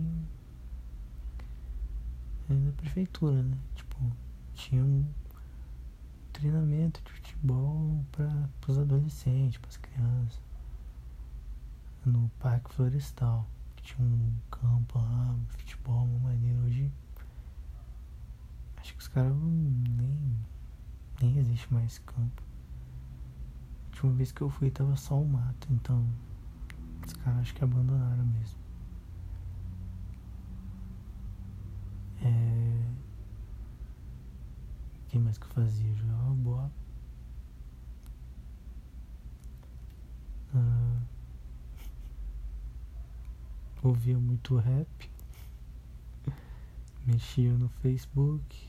é 2.50 2.54
da 2.54 2.72
prefeitura, 2.72 3.42
né? 3.42 3.56
Tipo, 3.74 3.96
tinha 4.54 4.84
um 4.84 5.04
treinamento 6.32 7.00
de 7.02 7.12
futebol 7.12 8.04
para 8.12 8.48
os 8.68 8.78
adolescentes, 8.78 9.58
para 9.58 9.70
as 9.70 9.76
crianças, 9.78 10.40
no 12.04 12.30
Parque 12.38 12.72
Florestal, 12.74 13.48
tinha 13.82 14.06
um 14.06 14.32
campo 14.50 14.98
lá, 14.98 15.36
futebol, 15.48 16.04
uma 16.04 16.30
maneira. 16.30 16.60
Hoje, 16.60 16.90
acho 18.76 18.94
que 18.94 19.00
os 19.00 19.08
caras 19.08 19.34
nem, 19.36 20.36
nem 21.20 21.38
existe 21.38 21.72
mais 21.72 21.98
campo 21.98 22.50
última 24.00 24.12
vez 24.14 24.32
que 24.32 24.40
eu 24.40 24.48
fui 24.48 24.70
tava 24.70 24.96
só 24.96 25.14
um 25.14 25.26
mato, 25.26 25.68
então 25.70 26.06
os 27.06 27.12
caras 27.12 27.40
acho 27.40 27.54
que 27.54 27.62
abandonaram 27.62 28.24
mesmo. 28.24 28.58
É... 32.22 32.86
O 35.04 35.08
que 35.08 35.18
mais 35.18 35.36
que 35.36 35.44
eu 35.44 35.50
fazia? 35.50 35.94
Jogava 35.94 36.34
bola. 36.34 36.70
Ah... 40.54 40.89
Ouvia 43.82 44.18
muito 44.18 44.56
rap. 44.56 45.10
mexia 47.06 47.50
no 47.56 47.70
Facebook. 47.80 48.68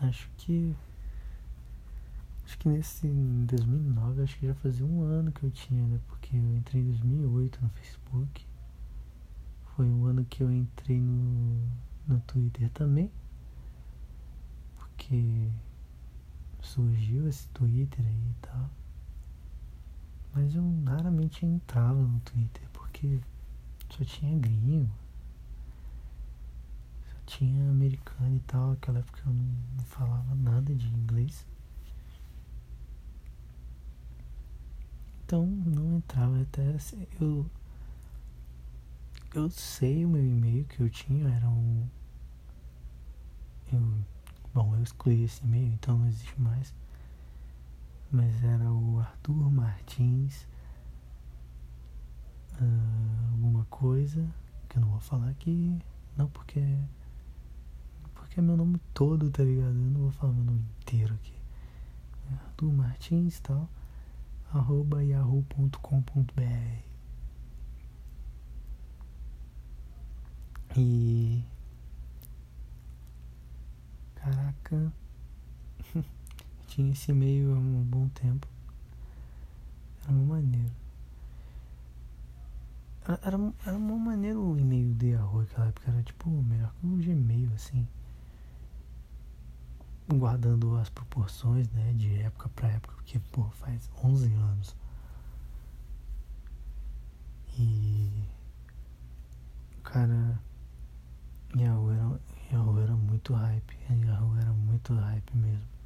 Acho 0.00 0.30
que. 0.36 0.76
Acho 2.44 2.58
que 2.58 2.68
nesse 2.68 3.08
em 3.08 3.44
2009, 3.46 4.22
acho 4.22 4.38
que 4.38 4.46
já 4.46 4.54
fazia 4.54 4.86
um 4.86 5.02
ano 5.02 5.32
que 5.32 5.42
eu 5.44 5.50
tinha, 5.50 5.84
né? 5.84 6.00
Porque 6.06 6.36
eu 6.36 6.56
entrei 6.56 6.82
em 6.82 6.86
2008 6.86 7.60
no 7.60 7.68
Facebook. 7.70 8.46
Foi 9.74 9.86
um 9.86 10.06
ano 10.06 10.24
que 10.24 10.42
eu 10.42 10.50
entrei 10.52 11.00
no, 11.00 11.68
no 12.06 12.20
Twitter 12.20 12.70
também. 12.70 13.10
Porque 14.76 15.50
surgiu 16.62 17.28
esse 17.28 17.48
Twitter 17.48 18.04
aí 18.06 18.30
e 18.30 18.34
tal. 18.42 18.70
Mas 20.32 20.54
eu 20.54 20.62
raramente 20.86 21.44
entrava 21.44 22.00
no 22.00 22.20
Twitter 22.20 22.62
porque 22.72 23.20
só 23.90 24.04
tinha 24.04 24.38
gringo. 24.38 24.88
Só 27.08 27.16
tinha 27.26 27.70
americano 27.70 28.36
e 28.36 28.40
tal. 28.40 28.70
Naquela 28.70 29.00
época 29.00 29.20
eu 29.26 29.32
não, 29.32 29.84
falava 29.84 30.34
nada 30.34 30.74
de 30.74 30.86
inglês. 30.88 31.46
Então 35.24 35.46
não 35.46 35.98
entrava 35.98 36.40
até 36.42 36.76
eu 37.20 37.48
eu 39.32 39.48
sei 39.48 40.04
o 40.04 40.08
meu 40.08 40.24
e-mail 40.26 40.64
que 40.64 40.80
eu 40.80 40.90
tinha 40.90 41.28
era 41.28 41.48
um 41.48 41.86
eu 43.72 43.80
bom 44.52 44.74
eu 44.74 44.82
excluí 44.82 45.22
esse 45.22 45.44
e-mail 45.44 45.72
então 45.74 45.96
não 45.98 46.08
existe 46.08 46.40
mais 46.40 46.74
mas 48.10 48.42
era 48.42 48.70
o 48.70 48.98
Arthur 48.98 49.50
Martins 49.50 50.46
uh, 52.60 53.32
alguma 53.32 53.64
coisa 53.66 54.26
que 54.68 54.76
eu 54.76 54.82
não 54.82 54.90
vou 54.90 55.00
falar 55.00 55.28
aqui 55.28 55.78
não 56.16 56.28
porque 56.28 56.60
porque 58.14 58.40
é 58.40 58.42
meu 58.42 58.56
nome 58.56 58.80
todo 58.94 59.30
tá 59.30 59.42
ligado? 59.42 59.74
Eu 59.74 59.90
não 59.90 60.00
vou 60.02 60.10
falar 60.12 60.32
meu 60.32 60.44
nome 60.44 60.64
inteiro 60.80 61.14
aqui. 61.14 61.34
Arthur 62.30 62.72
Martins 62.72 63.40
tal 63.40 63.68
arroba 64.52 65.02
yahoo.com.br 65.02 66.90
e 70.76 71.44
caraca 74.14 74.92
tinha 76.80 76.92
esse 76.92 77.10
e-mail 77.10 77.54
há 77.54 77.58
um 77.58 77.82
bom 77.84 78.08
tempo 78.08 78.46
era 80.04 80.12
uma 80.12 80.34
maneira 80.34 80.72
era, 83.04 83.20
era, 83.22 83.52
era 83.66 83.76
uma 83.76 83.96
maneira 83.96 84.38
o 84.38 84.58
e-mail 84.58 84.94
de 84.94 85.08
Yahoo 85.08 85.40
naquela 85.40 85.68
época 85.68 85.90
era 85.90 86.02
tipo 86.02 86.30
melhor 86.30 86.72
que 86.80 86.86
o 86.86 86.96
Gmail 86.96 87.50
assim 87.54 87.86
guardando 90.18 90.76
as 90.76 90.88
proporções, 90.88 91.68
né, 91.70 91.92
de 91.94 92.16
época 92.22 92.48
para 92.48 92.68
época, 92.68 92.94
porque, 92.96 93.20
pô, 93.30 93.44
faz 93.50 93.88
11 94.02 94.32
anos. 94.34 94.74
E. 97.56 98.10
Cara. 99.84 100.40
Yahoo 101.56 101.92
era, 101.92 102.20
Yahoo 102.52 102.80
era 102.80 102.96
muito 102.96 103.34
hype. 103.34 103.76
Yahoo 104.04 104.36
era 104.36 104.52
muito 104.52 104.94
hype 104.94 105.36
mesmo. 105.36 105.79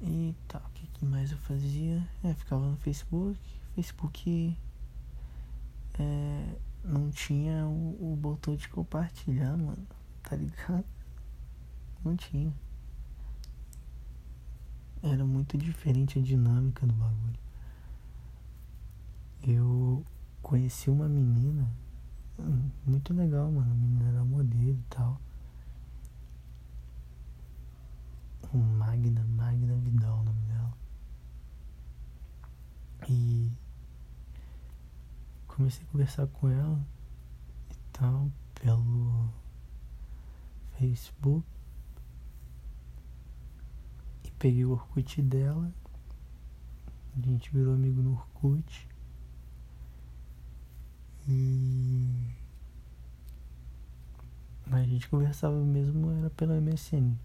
E 0.00 0.34
tá, 0.46 0.58
o 0.58 0.70
que, 0.74 0.86
que 0.88 1.04
mais 1.04 1.32
eu 1.32 1.38
fazia? 1.38 2.06
É, 2.22 2.34
ficava 2.34 2.66
no 2.66 2.76
Facebook. 2.76 3.38
Facebook. 3.74 4.56
É, 5.98 6.56
não 6.84 7.10
tinha 7.10 7.66
o, 7.66 8.12
o 8.12 8.16
botão 8.16 8.54
de 8.54 8.68
compartilhar, 8.68 9.56
mano 9.56 9.86
tá 10.28 10.36
ligado? 10.36 10.84
Não 12.04 12.16
tinha. 12.16 12.52
Era 15.02 15.24
muito 15.24 15.56
diferente 15.56 16.18
a 16.18 16.22
dinâmica 16.22 16.84
do 16.86 16.92
bagulho. 16.92 17.38
Eu 19.42 20.04
conheci 20.42 20.90
uma 20.90 21.08
menina 21.08 21.68
hum, 22.38 22.68
muito 22.84 23.14
legal, 23.14 23.50
mano. 23.50 23.70
A 23.70 23.74
menina 23.74 24.08
era 24.08 24.24
modelo 24.24 24.70
e 24.70 24.84
tal. 24.90 25.20
Magna, 28.56 29.24
Magna 29.24 29.74
Vidal 29.76 30.20
o 30.20 30.24
nome 30.24 30.42
dela. 30.42 30.72
E 33.08 33.52
comecei 35.46 35.84
a 35.84 35.90
conversar 35.90 36.26
com 36.26 36.48
ela 36.48 36.78
e 37.70 37.76
tal, 37.92 38.30
pelo 38.54 39.28
Facebook 40.78 41.46
e 44.24 44.30
peguei 44.32 44.64
o 44.64 44.72
Orkut 44.72 45.22
dela. 45.22 45.72
A 47.16 47.20
gente 47.20 47.50
virou 47.50 47.74
amigo 47.74 48.02
no 48.02 48.12
Orkut. 48.12 48.88
E 51.28 52.34
a 54.70 54.82
gente 54.82 55.08
conversava 55.08 55.58
mesmo 55.64 56.10
era 56.10 56.30
pela 56.30 56.60
MSN. 56.60 57.16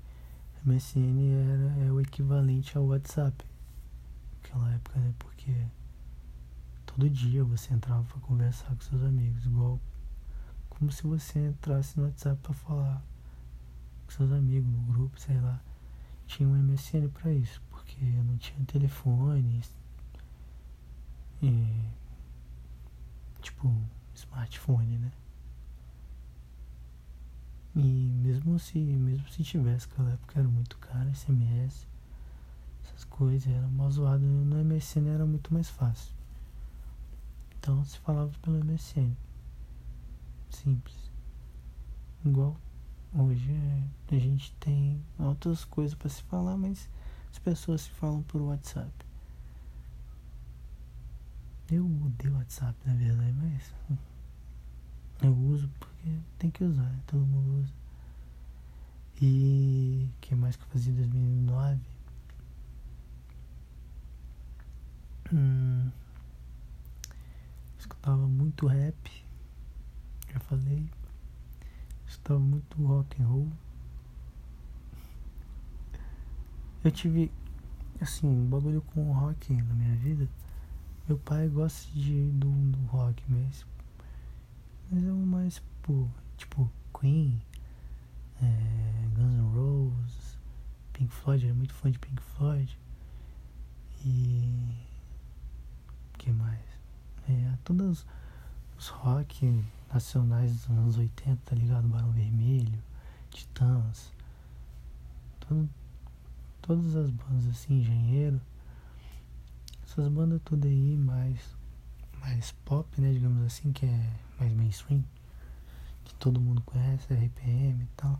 MSN 0.65 1.19
era 1.51 1.85
é 1.85 1.91
o 1.91 1.99
equivalente 1.99 2.77
ao 2.77 2.85
WhatsApp 2.85 3.45
naquela 4.35 4.71
época, 4.73 4.99
né? 4.99 5.13
Porque 5.17 5.53
todo 6.85 7.09
dia 7.09 7.43
você 7.43 7.73
entrava 7.73 8.03
para 8.03 8.19
conversar 8.19 8.75
com 8.75 8.81
seus 8.81 9.01
amigos, 9.03 9.45
igual 9.45 9.79
como 10.69 10.91
se 10.91 11.03
você 11.03 11.47
entrasse 11.47 11.97
no 11.97 12.05
WhatsApp 12.05 12.39
para 12.41 12.53
falar 12.53 13.03
com 14.05 14.11
seus 14.11 14.31
amigos 14.31 14.71
no 14.71 14.81
grupo, 14.93 15.19
sei 15.19 15.39
lá. 15.39 15.61
Tinha 16.27 16.47
um 16.47 16.55
MSN 16.55 17.09
para 17.09 17.33
isso, 17.33 17.61
porque 17.69 18.03
não 18.03 18.37
tinha 18.37 18.63
telefone, 18.65 19.61
e, 21.41 21.85
tipo, 23.41 23.75
smartphone, 24.13 24.97
né? 24.97 25.11
E 27.75 27.79
mesmo 27.79 28.59
se, 28.59 28.79
mesmo 28.79 29.27
se 29.29 29.43
tivesse, 29.43 29.87
naquela 29.87 30.11
época 30.11 30.39
era 30.39 30.47
muito 30.47 30.77
caro, 30.77 31.09
SMS, 31.15 31.87
essas 32.83 33.03
coisas, 33.05 33.51
era 33.51 33.67
mal 33.67 33.89
zoado. 33.89 34.23
No 34.23 34.63
MSN 34.63 35.07
era 35.07 35.25
muito 35.25 35.53
mais 35.53 35.69
fácil. 35.69 36.13
Então 37.59 37.83
se 37.85 37.97
falava 37.99 38.31
pelo 38.41 38.63
MSN. 38.63 39.15
Simples. 40.49 41.11
Igual 42.25 42.57
Hoje 43.13 43.51
é, 43.51 44.15
a 44.15 44.19
gente 44.19 44.53
tem 44.53 45.03
outras 45.19 45.65
coisas 45.65 45.93
para 45.93 46.07
se 46.07 46.23
falar, 46.23 46.55
mas 46.55 46.89
as 47.29 47.37
pessoas 47.39 47.81
se 47.81 47.89
falam 47.89 48.23
por 48.23 48.41
WhatsApp. 48.41 48.89
Eu 51.69 51.85
odeio 51.85 52.35
WhatsApp 52.35 52.77
na 52.85 52.93
verdade, 52.93 53.33
mas 53.33 53.73
eu 55.21 55.35
uso 55.35 55.69
porque 56.01 56.19
tem 56.39 56.49
que 56.49 56.63
usar, 56.63 56.83
né? 56.83 56.99
todo 57.07 57.25
mundo 57.25 57.61
usa. 57.61 57.73
E 59.21 60.09
o 60.09 60.21
que 60.21 60.35
mais 60.35 60.55
que 60.55 60.63
eu 60.63 60.67
fazia 60.69 60.91
em 60.91 60.95
2009? 60.95 61.79
Hum, 65.33 65.91
escutava 67.77 68.27
muito 68.27 68.67
rap, 68.67 69.25
já 70.33 70.39
falei 70.39 70.89
escutava 72.11 72.39
muito 72.39 72.83
rock 72.83 73.21
and 73.21 73.25
roll. 73.25 73.47
Eu 76.83 76.91
tive, 76.91 77.31
assim, 77.99 78.27
um 78.27 78.47
bagulho 78.47 78.81
com 78.81 79.11
rock 79.11 79.53
na 79.53 79.73
minha 79.73 79.95
vida. 79.95 80.27
Meu 81.07 81.17
pai 81.17 81.47
gosta 81.47 81.91
de, 81.93 82.29
do, 82.31 82.49
do 82.49 82.85
rock 82.87 83.23
mesmo. 83.31 83.69
Mas 84.91 85.03
é 85.03 85.11
o 85.11 85.15
mais, 85.15 85.61
pô, 85.81 86.07
tipo, 86.37 86.71
Queen, 86.99 87.41
é, 88.41 89.07
Guns 89.15 89.33
N' 89.33 89.53
Roses, 89.53 90.37
Pink 90.93 91.11
Floyd, 91.11 91.45
era 91.45 91.53
muito 91.53 91.73
fã 91.73 91.89
de 91.89 91.99
Pink 91.99 92.21
Floyd. 92.21 92.77
E. 94.05 94.75
Que 96.17 96.31
mais? 96.31 96.59
É, 97.29 97.57
todos 97.63 98.05
os 98.77 98.87
rock 98.87 99.63
nacionais 99.93 100.51
dos 100.51 100.69
anos 100.69 100.97
80, 100.97 101.39
tá 101.45 101.55
ligado? 101.55 101.87
Barão 101.87 102.11
Vermelho, 102.11 102.81
Titãs, 103.29 104.11
todo, 105.39 105.69
todas 106.61 106.95
as 106.95 107.09
bandas 107.09 107.47
assim, 107.47 107.79
Engenheiro, 107.79 108.41
essas 109.83 110.07
bandas 110.11 110.41
tudo 110.43 110.67
aí 110.67 110.95
mais, 110.97 111.55
mais 112.19 112.51
pop, 112.65 112.87
né? 112.99 113.11
Digamos 113.13 113.43
assim, 113.45 113.71
que 113.71 113.85
é 113.85 114.09
mais 114.39 114.53
mainstream, 114.53 115.03
todo 116.21 116.39
mundo 116.39 116.61
conhece, 116.61 117.11
RPM 117.13 117.83
e 117.83 117.87
tal. 117.97 118.19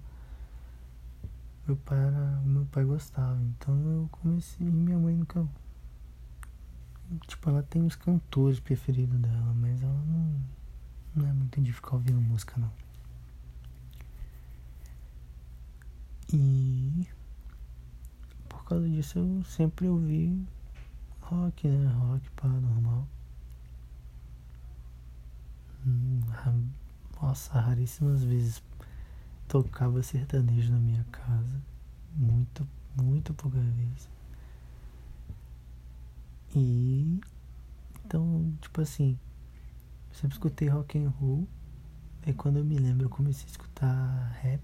Meu 1.67 1.77
pai, 1.77 1.99
era, 1.99 2.41
meu 2.43 2.65
pai 2.65 2.83
gostava, 2.83 3.39
então 3.43 3.75
eu 3.91 4.09
comecei, 4.11 4.67
minha 4.67 4.97
mãe 4.97 5.15
nunca 5.15 5.47
Tipo, 7.27 7.49
ela 7.49 7.61
tem 7.61 7.85
os 7.85 7.95
cantores 7.95 8.59
preferidos 8.59 9.19
dela, 9.19 9.53
mas 9.53 9.81
ela 9.81 10.01
não, 10.05 10.41
não 11.13 11.27
é 11.27 11.33
muito 11.33 11.61
de 11.61 11.73
ficar 11.73 11.95
ouvindo 11.95 12.21
música, 12.21 12.55
não. 12.57 12.71
E 16.33 17.05
por 18.47 18.63
causa 18.63 18.87
disso 18.87 19.19
eu 19.19 19.43
sempre 19.43 19.89
ouvi 19.89 20.41
rock, 21.21 21.67
né? 21.67 21.91
Rock 21.91 22.29
pá, 22.31 22.47
normal. 22.47 23.05
Hum, 25.85 26.21
nossa, 27.21 27.59
raríssimas 27.59 28.23
vezes 28.23 28.63
tocava 29.47 30.01
sertanejo 30.01 30.71
na 30.71 30.79
minha 30.79 31.03
casa. 31.11 31.61
Muito, 32.15 32.67
muito 32.95 33.33
pouca 33.33 33.59
vez. 33.59 34.09
E 36.55 37.19
então, 38.05 38.53
tipo 38.59 38.81
assim, 38.81 39.17
sempre 40.11 40.35
escutei 40.35 40.67
rock 40.67 40.97
and 40.97 41.09
roll. 41.09 41.47
Aí 42.25 42.33
quando 42.33 42.57
eu 42.57 42.65
me 42.65 42.77
lembro 42.77 43.05
eu 43.05 43.09
comecei 43.09 43.45
a 43.45 43.51
escutar 43.51 44.37
rap. 44.41 44.61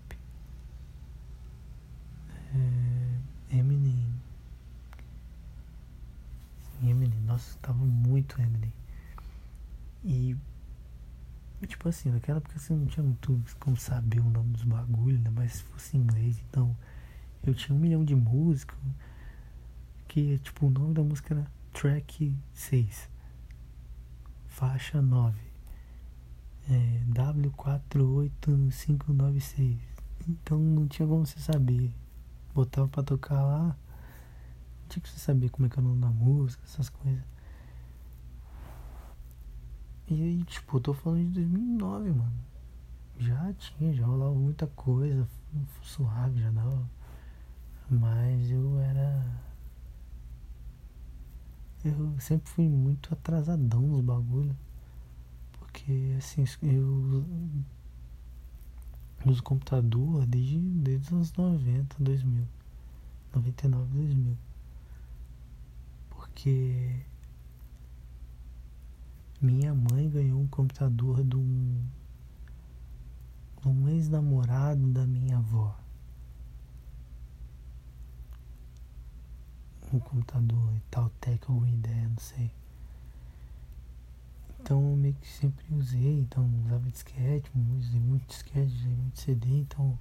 É, 2.54 3.58
Eminem. 3.58 4.14
Eminem, 6.82 7.20
nossa, 7.22 7.58
tava 7.62 7.84
muito 7.86 8.42
Eminem. 8.42 8.74
E 10.04 10.36
tipo 11.66 11.90
assim, 11.90 12.12
naquela 12.12 12.38
época 12.38 12.60
você 12.60 12.72
não 12.74 12.86
tinha 12.86 13.04
muito 13.04 13.42
como 13.60 13.76
saber 13.78 14.20
o 14.20 14.30
nome 14.30 14.52
dos 14.52 14.64
bagulhos, 14.64 15.20
né? 15.22 15.32
Mas 15.34 15.54
se 15.54 15.64
fosse 15.64 15.98
inglês, 15.98 16.40
então 16.48 16.78
eu 17.44 17.56
tinha 17.56 17.76
um 17.76 17.80
milhão 17.80 18.06
de 18.06 18.16
músicos 18.16 18.78
que 20.08 20.38
tipo 20.40 20.68
o 20.68 20.70
nome 20.70 20.94
da 20.94 21.04
música 21.04 21.34
era 21.34 21.48
track 21.74 22.36
6 22.54 23.10
faixa 24.48 25.02
9 25.02 25.40
é, 26.70 27.02
W48596 27.14 29.78
então 30.28 30.60
não 30.60 30.88
tinha 30.88 31.08
como 31.08 31.26
você 31.26 31.40
saber. 31.40 31.94
Botava 32.54 32.88
pra 32.88 33.02
tocar 33.04 33.42
lá 33.42 33.68
não 33.68 33.76
tinha 34.90 35.02
que 35.02 35.10
você 35.10 35.20
saber 35.20 35.50
como 35.50 35.68
é 35.68 35.70
que 35.70 35.80
é 35.80 35.82
o 35.82 35.86
nome 35.86 36.02
da 36.02 36.10
música 36.10 36.64
essas 36.66 36.90
coisas 36.90 37.24
e 40.10 40.44
tipo, 40.46 40.78
eu 40.78 40.82
tô 40.82 40.94
falando 40.94 41.28
de 41.28 41.42
2009, 41.42 42.12
mano. 42.12 42.34
Já 43.20 43.54
tinha, 43.54 43.94
já 43.94 44.06
rolava 44.06 44.34
muita 44.34 44.68
coisa, 44.68 45.28
suave, 45.82 46.40
já 46.42 46.52
dava. 46.52 46.90
Mas 47.90 48.50
eu 48.50 48.80
era. 48.80 49.26
Eu 51.84 52.20
sempre 52.20 52.50
fui 52.50 52.68
muito 52.68 53.14
atrasadão 53.14 53.82
nos 53.82 54.02
bagulhos. 54.02 54.56
Porque, 55.54 56.16
assim, 56.18 56.46
eu 56.62 57.26
uso 59.26 59.44
computador 59.44 60.26
desde, 60.26 60.60
desde 60.60 61.08
os 61.08 61.12
anos 61.14 61.34
90, 61.34 61.96
2000. 62.00 62.48
99, 63.34 63.86
2000. 63.94 64.38
Porque 66.10 66.96
minha 69.40 69.74
mãe 69.74 70.10
ganhou 70.10 70.40
um 70.42 70.48
computador 70.48 71.24
de 71.24 71.36
um, 71.36 71.86
um 73.66 73.88
ex-namorado 73.90 74.88
da 74.92 75.06
minha 75.06 75.38
avó. 75.38 75.78
Um 79.94 80.00
computador 80.00 80.74
e 80.76 80.82
tal, 80.90 81.10
tech, 81.22 81.40
alguma 81.48 81.70
ideia, 81.70 82.10
não 82.10 82.18
sei. 82.18 82.52
Então 84.60 84.82
eu 84.90 84.98
meio 84.98 85.14
que 85.14 85.28
sempre 85.28 85.66
usei, 85.74 86.20
então 86.20 86.50
usava 86.66 86.90
disquete, 86.90 87.50
usei 87.80 88.00
muito 88.02 88.28
disquete, 88.28 88.74
usei 88.74 88.96
muito 88.96 89.20
CD, 89.20 89.60
então 89.60 89.98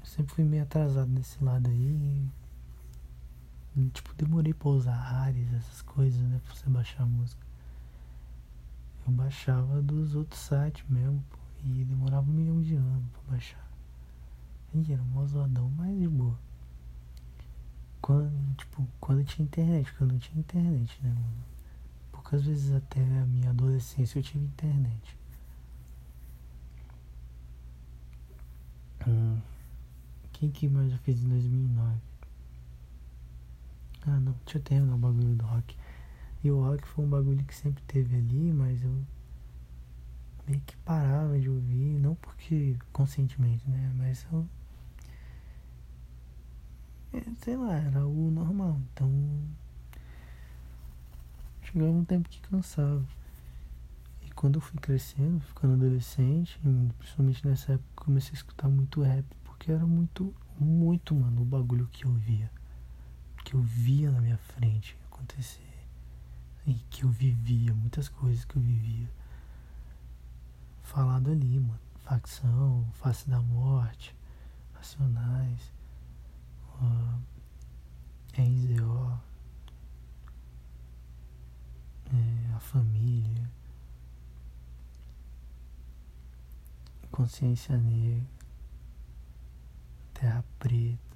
eu 0.00 0.06
sempre 0.06 0.34
fui 0.34 0.44
meio 0.44 0.62
atrasado 0.62 1.10
nesse 1.10 1.42
lado 1.42 1.68
aí. 1.68 2.28
Tipo, 3.92 4.12
demorei 4.14 4.52
pra 4.52 4.68
usar 4.68 4.96
Ares, 4.96 5.52
essas 5.54 5.82
coisas, 5.82 6.20
né? 6.20 6.40
Pra 6.44 6.54
você 6.54 6.68
baixar 6.68 7.04
a 7.04 7.06
música. 7.06 7.46
Eu 9.06 9.12
baixava 9.12 9.80
dos 9.80 10.14
outros 10.14 10.40
sites 10.40 10.84
mesmo, 10.88 11.24
pô, 11.30 11.38
E 11.64 11.84
demorava 11.84 12.28
um 12.28 12.34
milhão 12.34 12.60
de 12.60 12.74
anos 12.74 13.04
pra 13.12 13.32
baixar. 13.32 13.68
E 14.74 14.92
era 14.92 15.02
um 15.02 15.26
zoadão, 15.26 15.70
mas 15.76 15.98
de 15.98 16.08
boa. 16.08 16.38
Quando, 18.02 18.56
tipo, 18.56 18.86
quando 19.00 19.24
tinha 19.24 19.44
internet, 19.44 19.92
quando 19.94 20.12
não 20.12 20.18
tinha 20.18 20.40
internet, 20.40 20.98
né, 21.02 21.10
mano? 21.10 21.44
Poucas 22.12 22.44
vezes 22.44 22.72
até 22.74 23.00
a 23.00 23.26
minha 23.26 23.50
adolescência 23.50 24.18
eu 24.18 24.22
tive 24.22 24.44
internet. 24.44 25.16
Hum. 29.06 29.38
Quem 30.32 30.50
que 30.50 30.68
mais 30.68 30.92
eu 30.92 30.98
fiz 30.98 31.22
em 31.22 31.28
2009? 31.28 32.07
Ah, 34.08 34.20
não, 34.20 34.32
deixa 34.44 34.56
eu 34.56 34.62
terminar 34.62 34.94
o 34.94 34.98
bagulho 34.98 35.34
do 35.34 35.44
rock. 35.44 35.76
E 36.42 36.50
o 36.50 36.62
rock 36.62 36.86
foi 36.88 37.04
um 37.04 37.10
bagulho 37.10 37.44
que 37.44 37.54
sempre 37.54 37.82
teve 37.82 38.16
ali, 38.16 38.52
mas 38.52 38.82
eu 38.82 39.04
meio 40.46 40.62
que 40.62 40.76
parava 40.78 41.38
de 41.38 41.50
ouvir, 41.50 41.98
não 41.98 42.14
porque 42.14 42.76
conscientemente, 42.90 43.68
né? 43.68 43.92
Mas 43.96 44.26
eu. 44.32 44.48
É, 47.12 47.22
sei 47.42 47.56
lá, 47.56 47.74
era 47.74 48.06
o 48.06 48.30
normal. 48.30 48.80
Então. 48.92 49.10
Chegava 51.62 51.90
um 51.90 52.04
tempo 52.04 52.30
que 52.30 52.40
cansava. 52.40 53.04
E 54.22 54.30
quando 54.30 54.54
eu 54.56 54.60
fui 54.62 54.80
crescendo, 54.80 55.40
ficando 55.40 55.74
adolescente, 55.74 56.58
principalmente 56.98 57.46
nessa 57.46 57.74
época, 57.74 58.04
comecei 58.04 58.30
a 58.32 58.36
escutar 58.36 58.68
muito 58.70 59.02
rap, 59.02 59.26
porque 59.44 59.70
era 59.70 59.86
muito, 59.86 60.34
muito, 60.58 61.14
mano, 61.14 61.42
o 61.42 61.44
bagulho 61.44 61.86
que 61.92 62.06
eu 62.06 62.12
via 62.12 62.50
que 63.48 63.54
eu 63.54 63.62
via 63.62 64.10
na 64.10 64.20
minha 64.20 64.36
frente 64.36 64.94
acontecer 65.06 65.86
e 66.66 66.74
que 66.74 67.04
eu 67.04 67.08
vivia, 67.08 67.72
muitas 67.72 68.06
coisas 68.06 68.44
que 68.44 68.56
eu 68.56 68.60
vivia. 68.60 69.10
Falado 70.82 71.30
ali, 71.30 71.58
mano. 71.58 71.80
Facção, 72.04 72.86
Face 72.92 73.26
da 73.26 73.40
Morte, 73.40 74.14
Nacionais, 74.74 75.72
uh, 76.74 77.22
NZO, 78.38 79.18
é, 82.12 82.54
a 82.54 82.60
família, 82.60 83.50
consciência 87.10 87.78
negra, 87.78 88.26
terra 90.12 90.44
preta 90.58 91.07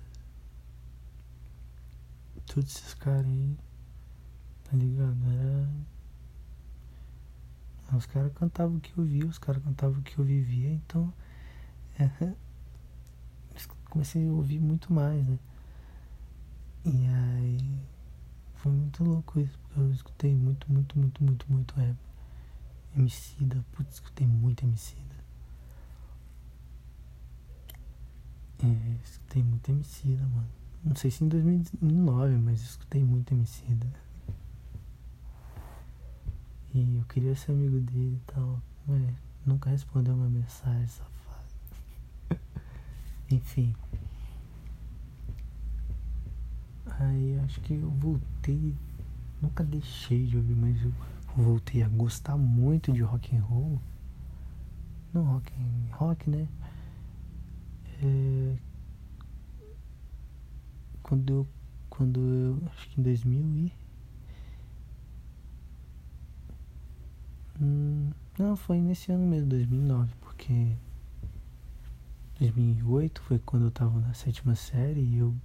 todos 2.52 2.76
esses 2.76 2.94
caras 2.94 3.24
aí, 3.24 3.56
tá 4.64 4.76
ligado? 4.76 5.16
Era. 5.26 5.68
Os 7.96 8.06
caras 8.06 8.32
cantavam 8.34 8.76
o 8.76 8.80
que 8.80 8.96
eu 8.96 9.04
via, 9.04 9.26
os 9.26 9.38
caras 9.38 9.62
cantavam 9.62 10.00
o 10.00 10.02
que 10.02 10.18
eu 10.18 10.24
vivia, 10.24 10.70
então. 10.70 11.12
É, 11.98 12.34
comecei 13.90 14.26
a 14.26 14.32
ouvir 14.32 14.58
muito 14.58 14.92
mais, 14.92 15.26
né? 15.26 15.38
E 16.84 17.06
aí. 17.06 17.80
Foi 18.54 18.72
muito 18.72 19.04
louco 19.04 19.40
isso, 19.40 19.58
porque 19.58 19.80
eu 19.80 19.90
escutei 19.92 20.34
muito, 20.34 20.72
muito, 20.72 20.98
muito, 20.98 21.22
muito, 21.22 21.52
muito 21.52 21.74
rap. 21.74 21.96
Emicida, 22.96 23.64
putz, 23.72 23.94
escutei 23.94 24.26
muito 24.26 24.64
Emicida. 24.64 25.16
É, 28.62 28.96
escutei 29.04 29.42
muito 29.42 29.68
Emicida, 29.68 30.26
mano. 30.28 30.61
Não 30.84 30.96
sei 30.96 31.10
se 31.10 31.22
em 31.22 31.28
2009, 31.28 32.36
mas 32.38 32.60
escutei 32.60 33.04
muito 33.04 33.32
Emicida. 33.32 33.86
E 36.74 36.96
eu 36.96 37.04
queria 37.04 37.36
ser 37.36 37.52
amigo 37.52 37.78
dele 37.80 38.20
e 38.20 38.32
tal. 38.32 38.60
Mas 38.86 39.14
nunca 39.46 39.70
respondeu 39.70 40.14
uma 40.14 40.28
mensagem, 40.28 40.86
safado. 40.88 41.54
Enfim. 43.30 43.74
Aí 46.98 47.38
acho 47.44 47.60
que 47.60 47.74
eu 47.74 47.90
voltei. 47.90 48.74
Nunca 49.40 49.62
deixei 49.62 50.26
de 50.26 50.36
ouvir, 50.36 50.56
mas 50.56 50.82
eu 50.82 50.92
voltei 51.36 51.82
a 51.82 51.88
gostar 51.88 52.36
muito 52.36 52.92
de 52.92 53.02
rock 53.02 53.36
and 53.36 53.42
roll. 53.42 53.80
Não 55.12 55.24
rock, 55.24 55.52
rock, 55.92 56.30
né? 56.30 56.48
É, 58.02 58.56
quando 61.12 61.30
eu, 61.30 61.46
quando 61.90 62.20
eu, 62.20 62.62
acho 62.70 62.88
que 62.88 62.98
em 62.98 63.02
2000 63.02 63.44
e... 63.58 63.72
Hum, 67.60 68.10
não, 68.38 68.56
foi 68.56 68.80
nesse 68.80 69.12
ano 69.12 69.26
mesmo, 69.26 69.50
2009, 69.50 70.14
porque 70.22 70.74
2008 72.38 73.20
foi 73.20 73.38
quando 73.40 73.66
eu 73.66 73.70
tava 73.70 74.00
na 74.00 74.14
sétima 74.14 74.54
série 74.54 75.02
e 75.02 75.18
eu 75.18 75.36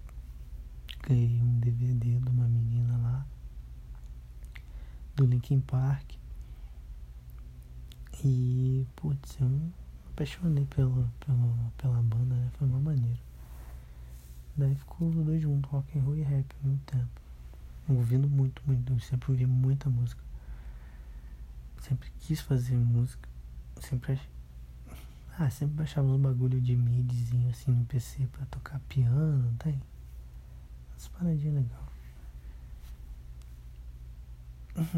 ganhei 1.05 1.41
um 1.41 1.59
DVD 1.59 2.17
de 2.17 2.29
uma 2.29 2.47
menina 2.47 2.97
lá, 2.99 3.25
do 5.17 5.25
Linkin 5.25 5.59
Park. 5.59 6.13
E, 8.23 8.87
putz, 8.95 9.37
eu 9.41 9.49
me 9.49 9.73
apaixonei 10.13 10.65
pela, 10.65 11.11
pela, 11.19 11.73
pela 11.77 12.01
banda, 12.03 12.35
né? 12.35 12.51
Foi 12.53 12.65
uma 12.69 12.79
maneira. 12.79 13.26
Daí 14.57 14.73
ficou 14.75 15.09
os 15.09 15.15
dois 15.15 15.41
juntos, 15.41 15.69
rock 15.69 15.97
and 15.97 16.01
roll 16.01 16.17
e 16.17 16.23
rap 16.23 16.55
mesmo 16.63 16.81
tempo. 16.87 17.21
Ouvindo 17.87 18.27
muito, 18.27 18.61
muito, 18.65 18.99
sempre 18.99 19.31
ouvi 19.31 19.45
muita 19.45 19.89
música. 19.89 20.21
Sempre 21.79 22.09
quis 22.19 22.41
fazer 22.41 22.75
música. 22.75 23.29
Sempre 23.79 24.13
achei. 24.13 24.29
Ah, 25.39 25.49
sempre 25.51 25.75
baixava 25.75 26.07
uns 26.07 26.19
bagulho 26.19 26.59
de 26.59 26.75
midzinho 26.75 27.51
assim 27.51 27.71
no 27.71 27.85
PC 27.85 28.25
pra 28.31 28.45
tocar 28.47 28.79
piano, 28.89 29.55
tem? 29.59 29.79
Umas 30.91 31.07
paradinhas 31.09 31.53
legal. 31.53 31.87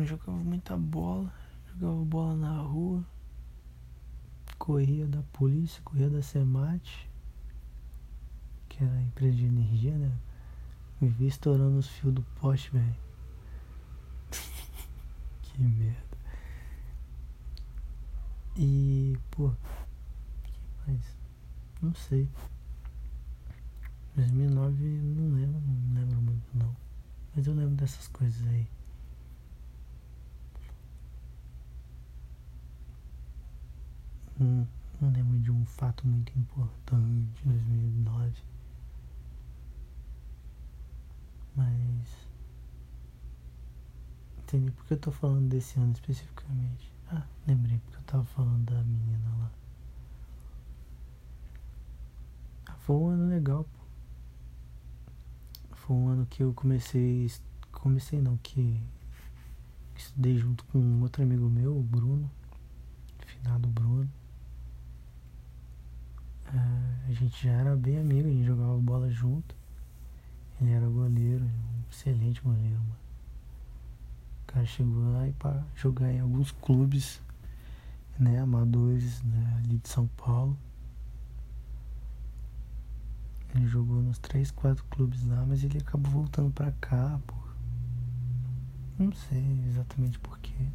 Jogava 0.06 0.38
muita 0.38 0.78
bola, 0.78 1.34
jogava 1.68 2.06
bola 2.06 2.36
na 2.36 2.62
rua, 2.62 3.04
corria 4.58 5.06
da 5.08 5.22
polícia, 5.34 5.82
corria 5.84 6.10
da 6.10 6.22
SEMAT, 6.22 7.09
que 8.80 8.86
era 8.86 8.94
a 8.94 9.02
empresa 9.02 9.36
de 9.36 9.46
energia, 9.46 9.98
né? 9.98 10.10
Vivia 11.02 11.28
estourando 11.28 11.78
os 11.80 11.90
fios 11.90 12.14
do 12.14 12.22
poste, 12.40 12.72
velho. 12.72 12.96
que 15.42 15.62
merda. 15.62 16.18
E, 18.56 19.18
pô, 19.32 19.52
que 20.44 20.54
mais? 20.88 21.18
Não 21.82 21.94
sei. 21.94 22.30
2009 24.16 24.84
não 24.84 25.36
lembro, 25.36 25.62
não 25.62 26.00
lembro 26.00 26.22
muito 26.22 26.58
não. 26.58 26.74
Mas 27.36 27.48
eu 27.48 27.54
lembro 27.54 27.76
dessas 27.76 28.08
coisas 28.08 28.48
aí. 28.48 28.68
Hum, 34.40 34.66
não 35.02 35.12
lembro 35.12 35.38
de 35.40 35.52
um 35.52 35.66
fato 35.66 36.08
muito 36.08 36.32
importante 36.40 37.42
em 37.46 37.50
2009. 37.50 38.50
Mas. 41.56 42.30
Entendi 44.40 44.72
porque 44.72 44.94
eu 44.94 45.00
tô 45.00 45.12
falando 45.12 45.48
desse 45.50 45.80
ano 45.80 45.94
especificamente. 45.94 46.92
Ah, 47.12 47.26
lembrei 47.48 47.80
porque 47.80 47.98
eu 47.98 48.04
tava 48.04 48.24
falando 48.26 48.66
da 48.66 48.84
menina 48.84 49.30
lá. 49.40 49.52
Ah, 52.68 52.76
foi 52.80 52.96
um 52.96 53.08
ano 53.10 53.30
legal, 53.30 53.64
pô. 53.64 53.80
Foi 55.76 55.96
um 55.96 56.10
ano 56.10 56.26
que 56.26 56.44
eu 56.44 56.54
comecei. 56.54 57.32
Comecei 57.72 58.20
não, 58.22 58.38
que 58.38 58.82
estudei 59.96 60.38
junto 60.38 60.64
com 60.66 60.80
um 60.80 61.02
outro 61.02 61.24
amigo 61.24 61.50
meu, 61.50 61.78
o 61.78 61.84
Bruno. 61.84 62.30
Finado 63.26 63.68
Bruno. 63.68 64.10
É, 66.54 67.10
a 67.10 67.14
gente 67.14 67.44
já 67.44 67.52
era 67.52 67.76
bem 67.76 68.00
amigo, 68.00 68.28
a 68.28 68.32
gente 68.32 68.46
jogava 68.46 68.78
bola 68.78 69.10
junto. 69.10 69.59
Ele 70.62 70.72
era 70.72 70.88
goleiro, 70.88 71.44
um 71.44 71.90
excelente 71.90 72.42
goleiro, 72.42 72.80
mano. 72.80 73.00
O 74.44 74.52
cara 74.52 74.66
chegou 74.66 75.14
lá 75.14 75.28
e 75.28 75.34
para 75.34 75.64
jogar 75.76 76.12
em 76.12 76.20
alguns 76.20 76.52
clubes, 76.52 77.22
né, 78.18 78.40
amadores, 78.40 79.22
né, 79.24 79.62
ali 79.64 79.78
de 79.78 79.88
São 79.88 80.08
Paulo. 80.18 80.58
Ele 83.56 83.68
jogou 83.68 84.02
nos 84.02 84.20
três, 84.20 84.52
quatro 84.52 84.84
clubes 84.86 85.26
lá, 85.26 85.44
mas 85.48 85.64
ele 85.64 85.80
acabou 85.80 86.12
voltando 86.12 86.52
pra 86.52 86.72
cá, 86.74 87.20
pô. 87.26 87.36
Não 88.98 89.12
sei 89.14 89.64
exatamente 89.70 90.20
porquê. 90.20 90.68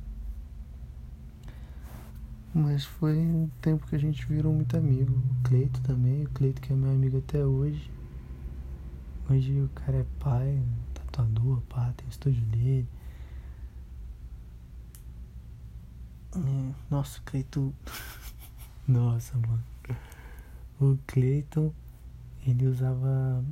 Mas 2.55 2.85
foi 2.85 3.18
um 3.18 3.49
tempo 3.61 3.87
que 3.87 3.94
a 3.94 3.99
gente 3.99 4.25
virou 4.27 4.53
muito 4.53 4.77
amigo. 4.77 5.12
O 5.12 5.42
Cleito 5.42 5.81
também, 5.83 6.25
o 6.25 6.31
Cleito 6.31 6.62
que 6.62 6.73
é 6.73 6.77
meu 6.77 6.90
amigo 6.90 7.18
até 7.18 7.44
hoje. 7.44 7.90
Hoje 9.31 9.59
o 9.59 9.71
cara 9.71 9.97
é 9.97 10.07
pai, 10.21 10.63
tatuador, 10.93 11.63
pá, 11.63 11.95
tem 11.97 12.07
o 12.07 12.11
estúdio 12.11 12.45
dele. 12.45 12.87
É, 16.37 16.75
nossa, 16.91 17.21
o 17.21 17.23
Cleiton. 17.23 17.73
Nossa, 18.87 19.39
mano. 19.39 19.65
O 20.79 20.99
Cleiton, 21.07 21.73
ele 22.47 22.67
usava. 22.67 23.43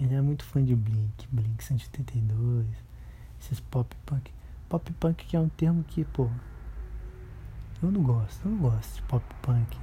Ele 0.00 0.14
é 0.14 0.20
muito 0.20 0.44
fã 0.44 0.64
de 0.64 0.74
Blink, 0.74 1.28
Blink 1.30 1.62
182, 1.62 2.66
esses 3.40 3.60
pop 3.60 3.94
punk. 4.04 4.32
Pop 4.68 4.92
punk 4.94 5.26
que 5.26 5.36
é 5.36 5.40
um 5.40 5.48
termo 5.48 5.84
que, 5.84 6.04
pô. 6.04 6.28
Eu 7.80 7.92
não 7.92 8.02
gosto, 8.02 8.44
eu 8.44 8.50
não 8.50 8.58
gosto 8.58 8.96
de 8.96 9.02
pop 9.02 9.24
punk. 9.42 9.78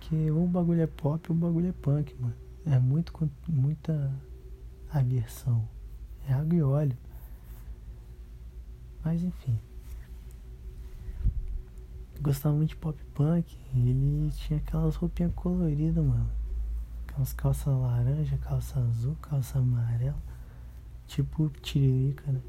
Que 0.00 0.30
ou 0.30 0.44
o 0.44 0.48
bagulho 0.48 0.82
é 0.82 0.86
pop 0.86 1.30
ou 1.30 1.36
o 1.36 1.40
bagulho 1.40 1.68
é 1.68 1.72
punk, 1.72 2.14
mano. 2.20 2.47
É 2.70 2.78
muito, 2.78 3.30
muita 3.48 4.14
aversão. 4.92 5.66
É 6.28 6.34
água 6.34 6.54
e 6.54 6.62
óleo. 6.62 6.98
Mas 9.02 9.22
enfim. 9.22 9.58
Gostava 12.20 12.54
muito 12.54 12.70
de 12.70 12.76
pop 12.76 13.02
punk. 13.14 13.56
Ele 13.74 14.30
tinha 14.32 14.58
aquelas 14.58 14.96
roupinhas 14.96 15.32
coloridas, 15.34 16.04
mano. 16.04 16.30
Aquelas 17.06 17.32
calças 17.32 17.74
laranja, 17.74 18.36
calça 18.36 18.78
azul, 18.78 19.16
calça 19.22 19.58
amarela. 19.58 20.22
Tipo 21.06 21.48
tiririca, 21.62 22.30
né? 22.30 22.42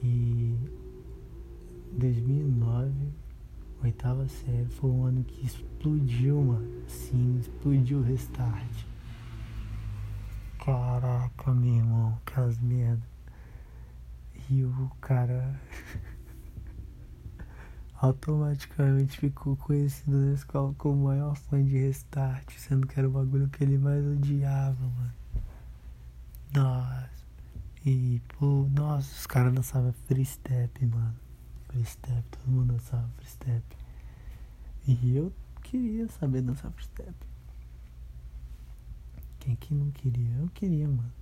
E 0.00 0.54
2009 1.98 3.12
Oitava 3.82 4.28
série 4.28 4.66
foi 4.66 4.90
um 4.90 5.06
ano 5.06 5.24
que 5.24 5.46
explodiu, 5.46 6.42
mano. 6.42 6.82
Sim, 6.86 7.38
explodiu 7.40 8.00
o 8.00 8.02
restart. 8.02 8.84
Caraca, 10.62 11.54
meu 11.54 11.76
irmão, 11.76 12.18
aquelas 12.20 12.58
merda. 12.58 13.02
E 14.50 14.64
o 14.64 14.90
cara 15.00 15.58
automaticamente 17.96 19.18
ficou 19.18 19.56
conhecido 19.56 20.14
na 20.14 20.34
escola 20.34 20.74
como 20.76 21.02
o 21.02 21.04
maior 21.06 21.34
fã 21.34 21.64
de 21.64 21.78
restart, 21.78 22.52
sendo 22.58 22.86
que 22.86 22.98
era 22.98 23.08
o 23.08 23.12
bagulho 23.12 23.48
que 23.48 23.64
ele 23.64 23.78
mais 23.78 24.04
odiava, 24.04 24.78
mano. 24.78 25.14
Nossa. 26.54 27.08
E, 27.86 28.20
pô, 28.36 28.68
nossa, 28.74 29.10
os 29.10 29.26
caras 29.26 29.54
dançavam 29.54 29.94
free 30.06 30.26
step, 30.26 30.84
mano 30.84 31.29
free 31.70 31.84
step, 31.84 32.22
todo 32.30 32.50
mundo 32.50 32.72
dançava 32.74 33.08
free 33.16 33.28
step. 33.28 33.76
E 34.86 35.16
eu 35.16 35.32
queria 35.62 36.08
saber 36.08 36.42
dançar 36.42 36.70
free 36.72 36.84
step. 36.84 37.14
Quem 39.38 39.54
que 39.56 39.72
não 39.72 39.90
queria? 39.90 40.34
Eu 40.36 40.48
queria, 40.48 40.88
mano. 40.88 41.12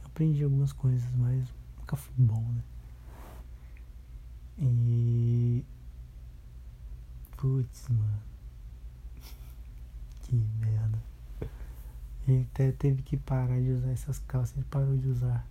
Eu 0.00 0.06
aprendi 0.06 0.44
algumas 0.44 0.72
coisas, 0.72 1.10
mas 1.14 1.48
nunca 1.78 1.96
fui 1.96 2.14
bom, 2.18 2.42
né? 2.42 2.62
E. 4.58 5.64
Putz, 7.36 7.88
mano. 7.88 8.22
que 10.22 10.36
merda. 10.36 11.02
Ele 12.28 12.46
até 12.52 12.72
teve 12.72 13.02
que 13.02 13.16
parar 13.16 13.60
de 13.60 13.70
usar 13.70 13.90
essas 13.90 14.18
calças. 14.20 14.56
Ele 14.56 14.66
parou 14.70 14.96
de 14.96 15.08
usar. 15.08 15.46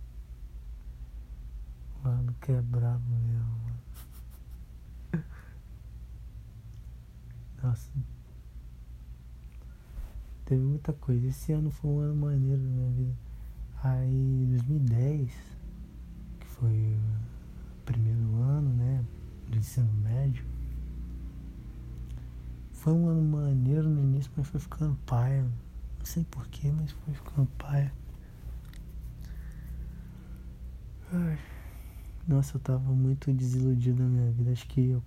Mano, 2.04 2.34
que 2.40 2.52
é 2.52 2.60
brabo 2.60 3.08
mesmo, 3.08 3.58
mano. 3.64 3.85
Nossa. 7.66 7.90
Teve 10.44 10.62
muita 10.62 10.92
coisa. 10.92 11.26
Esse 11.26 11.52
ano 11.52 11.68
foi 11.68 11.90
um 11.90 11.98
ano 11.98 12.14
maneiro 12.14 12.62
na 12.62 12.70
minha 12.70 12.90
vida. 12.92 13.14
Aí, 13.82 14.46
2010, 14.50 15.32
que 16.38 16.46
foi 16.46 16.70
o 16.70 17.84
primeiro 17.84 18.36
ano, 18.40 18.72
né, 18.72 19.04
do 19.48 19.58
ensino 19.58 19.92
médio. 19.94 20.44
Foi 22.70 22.92
um 22.92 23.08
ano 23.08 23.22
maneiro 23.22 23.88
no 23.88 24.00
início, 24.00 24.30
mas 24.36 24.46
foi 24.46 24.60
ficando 24.60 24.96
paia. 25.04 25.42
Não 25.42 26.06
sei 26.06 26.24
porquê, 26.30 26.70
mas 26.70 26.92
foi 26.92 27.14
ficando 27.14 27.48
paia. 27.58 27.92
Ai. 31.12 31.38
Nossa, 32.28 32.56
eu 32.56 32.60
tava 32.60 32.92
muito 32.92 33.32
desiludido 33.32 34.04
na 34.04 34.08
minha 34.08 34.30
vida. 34.30 34.52
Acho 34.52 34.66
que 34.68 34.90
eu 34.90 35.02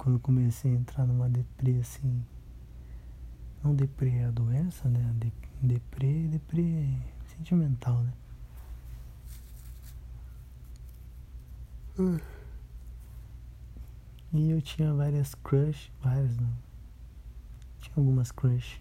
quando 0.00 0.14
eu 0.14 0.20
comecei 0.20 0.72
a 0.72 0.74
entrar 0.74 1.06
numa 1.06 1.28
deprê 1.28 1.78
assim. 1.78 2.24
Não 3.62 3.74
deprê 3.74 4.16
é 4.16 4.24
a 4.24 4.30
doença, 4.30 4.88
né? 4.88 5.14
De, 5.18 5.30
deprê, 5.60 6.26
deprê 6.26 6.88
sentimental, 7.26 8.02
né? 8.02 8.12
E 14.32 14.50
eu 14.50 14.62
tinha 14.62 14.94
várias 14.94 15.34
crush, 15.34 15.92
várias 16.02 16.34
não. 16.38 16.56
Tinha 17.82 17.94
algumas 17.98 18.32
crush 18.32 18.80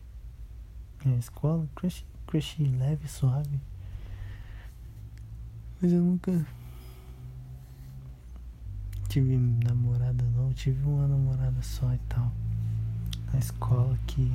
na 1.03 1.17
escola, 1.17 1.67
crush, 1.75 2.05
crush 2.27 2.63
leve, 2.63 3.10
suave. 3.10 3.60
Mas 5.82 5.91
eu 5.91 6.01
nunca 6.01 6.45
tive 9.10 9.38
namorada 9.38 10.24
não, 10.36 10.54
tive 10.54 10.84
uma 10.84 11.08
namorada 11.08 11.60
só 11.63 11.91
e 11.91 11.98
tal. 12.08 12.32
Na 13.34 13.39
escola 13.39 13.98
que 14.06 14.32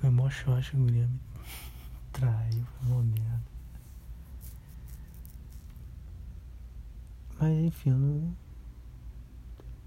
foi 0.00 0.10
mó 0.10 0.30
xoxa, 0.30 0.76
a 0.76 0.80
guria 0.80 1.08
me 1.08 1.20
traiu, 2.12 2.64
foi 2.64 2.92
uma 2.92 3.02
merda. 3.02 3.42
Mas 7.40 7.64
enfim, 7.64 7.90
eu 7.90 7.98
não. 7.98 8.36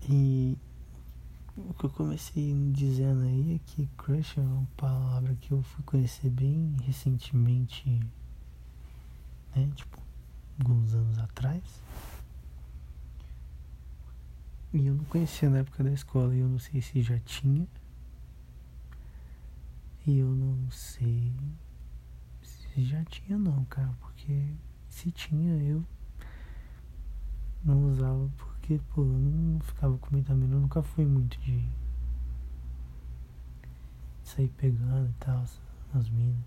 E 0.10 0.58
o 1.56 1.74
que 1.74 1.86
eu 1.86 1.90
comecei 1.90 2.54
dizendo 2.74 3.22
aí 3.22 3.56
é 3.56 3.60
que 3.68 3.88
crush 3.98 4.38
é 4.38 4.42
uma 4.42 4.68
palavra 4.76 5.34
que 5.36 5.54
eu 5.54 5.64
fui 5.64 5.84
conhecer 5.86 6.30
bem 6.30 6.76
recentemente, 6.84 7.90
né? 9.56 9.70
Tipo, 9.76 9.98
alguns 10.60 10.94
anos 10.94 11.18
atrás. 11.20 11.64
E 14.72 14.86
eu 14.86 14.94
não 14.94 15.04
conhecia 15.06 15.50
na 15.50 15.60
época 15.60 15.84
da 15.84 15.92
escola 15.92 16.36
e 16.36 16.40
eu 16.40 16.48
não 16.48 16.60
sei 16.60 16.82
se 16.82 17.02
já 17.02 17.18
tinha. 17.20 17.68
E 20.06 20.20
eu 20.20 20.28
não 20.28 20.70
sei 20.70 21.34
se 22.42 22.84
já 22.84 23.04
tinha 23.06 23.38
não, 23.38 23.66
cara, 23.66 23.92
porque 24.00 24.54
se 24.88 25.12
tinha 25.12 25.56
eu 25.64 25.84
não 27.64 27.92
usava 27.92 28.30
porque, 28.38 28.80
pô, 28.94 29.02
eu 29.02 29.20
não 29.20 29.60
ficava 29.60 29.98
com 29.98 30.12
muita 30.12 30.34
mina, 30.34 30.56
eu 30.56 30.62
nunca 30.62 30.82
fui 30.82 31.06
muito 31.06 31.38
de 31.40 31.68
sair 34.24 34.50
pegando 34.50 35.10
e 35.10 35.14
tal, 35.20 35.44
as 35.94 36.10
minas. 36.10 36.44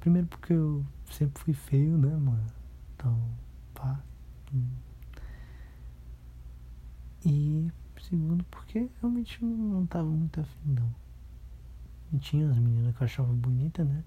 Primeiro 0.00 0.26
porque 0.28 0.54
eu 0.54 0.84
sempre 1.10 1.42
fui 1.42 1.52
feio, 1.52 1.98
né, 1.98 2.16
mano? 2.16 2.46
Então, 2.94 3.20
pá. 3.74 4.02
E 7.24 7.70
segundo 8.00 8.44
porque 8.44 8.88
realmente 9.00 9.44
não 9.44 9.86
tava 9.86 10.08
muito 10.08 10.40
afim 10.40 10.72
não. 10.72 10.94
E 12.12 12.18
tinha 12.18 12.48
as 12.50 12.58
meninas 12.58 12.96
que 12.96 13.02
eu 13.02 13.04
achava 13.04 13.32
bonita, 13.32 13.84
né? 13.84 14.02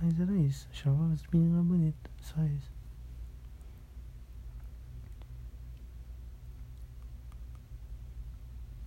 Mas 0.00 0.18
era 0.20 0.36
isso, 0.36 0.68
achava 0.70 1.12
as 1.12 1.26
meninas 1.32 1.64
bonitas, 1.64 2.12
só 2.20 2.40
isso. 2.44 2.70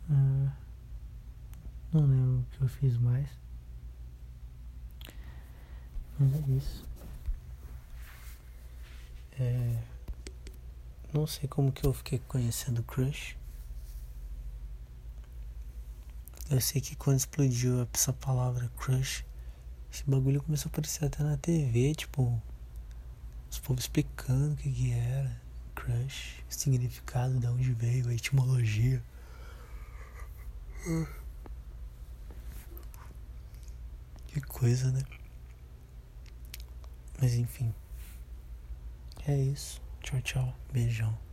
Ah, 0.09 0.53
não 1.93 2.05
lembro 2.05 2.39
o 2.39 2.45
que 2.51 2.61
eu 2.61 2.67
fiz 2.67 2.97
mais. 2.97 3.29
Mas 6.19 6.33
é 6.33 6.51
isso. 6.51 6.85
É, 9.39 9.83
não 11.13 11.27
sei 11.27 11.47
como 11.47 11.71
que 11.71 11.85
eu 11.85 11.93
fiquei 11.93 12.19
conhecendo 12.27 12.83
Crush. 12.83 13.35
Eu 16.51 16.59
sei 16.59 16.81
que 16.81 16.97
quando 16.97 17.17
explodiu 17.17 17.87
essa 17.93 18.11
palavra 18.11 18.69
crush, 18.77 19.23
esse 19.89 20.03
bagulho 20.05 20.43
começou 20.43 20.67
a 20.67 20.71
aparecer 20.71 21.05
até 21.05 21.23
na 21.23 21.37
TV, 21.37 21.95
tipo, 21.95 22.41
os 23.49 23.57
povos 23.57 23.83
explicando 23.85 24.53
o 24.53 24.57
que, 24.57 24.69
que 24.69 24.91
era 24.91 25.41
crush, 25.73 26.43
o 26.49 26.53
significado, 26.53 27.39
de 27.39 27.47
onde 27.47 27.71
veio, 27.71 28.09
a 28.09 28.13
etimologia. 28.13 29.01
Que 34.27 34.41
coisa, 34.41 34.91
né? 34.91 35.03
Mas 37.21 37.35
enfim. 37.35 37.73
É 39.25 39.37
isso. 39.37 39.81
Ciao, 40.03 40.21
ciao, 40.21 40.55
beijo. 40.73 41.30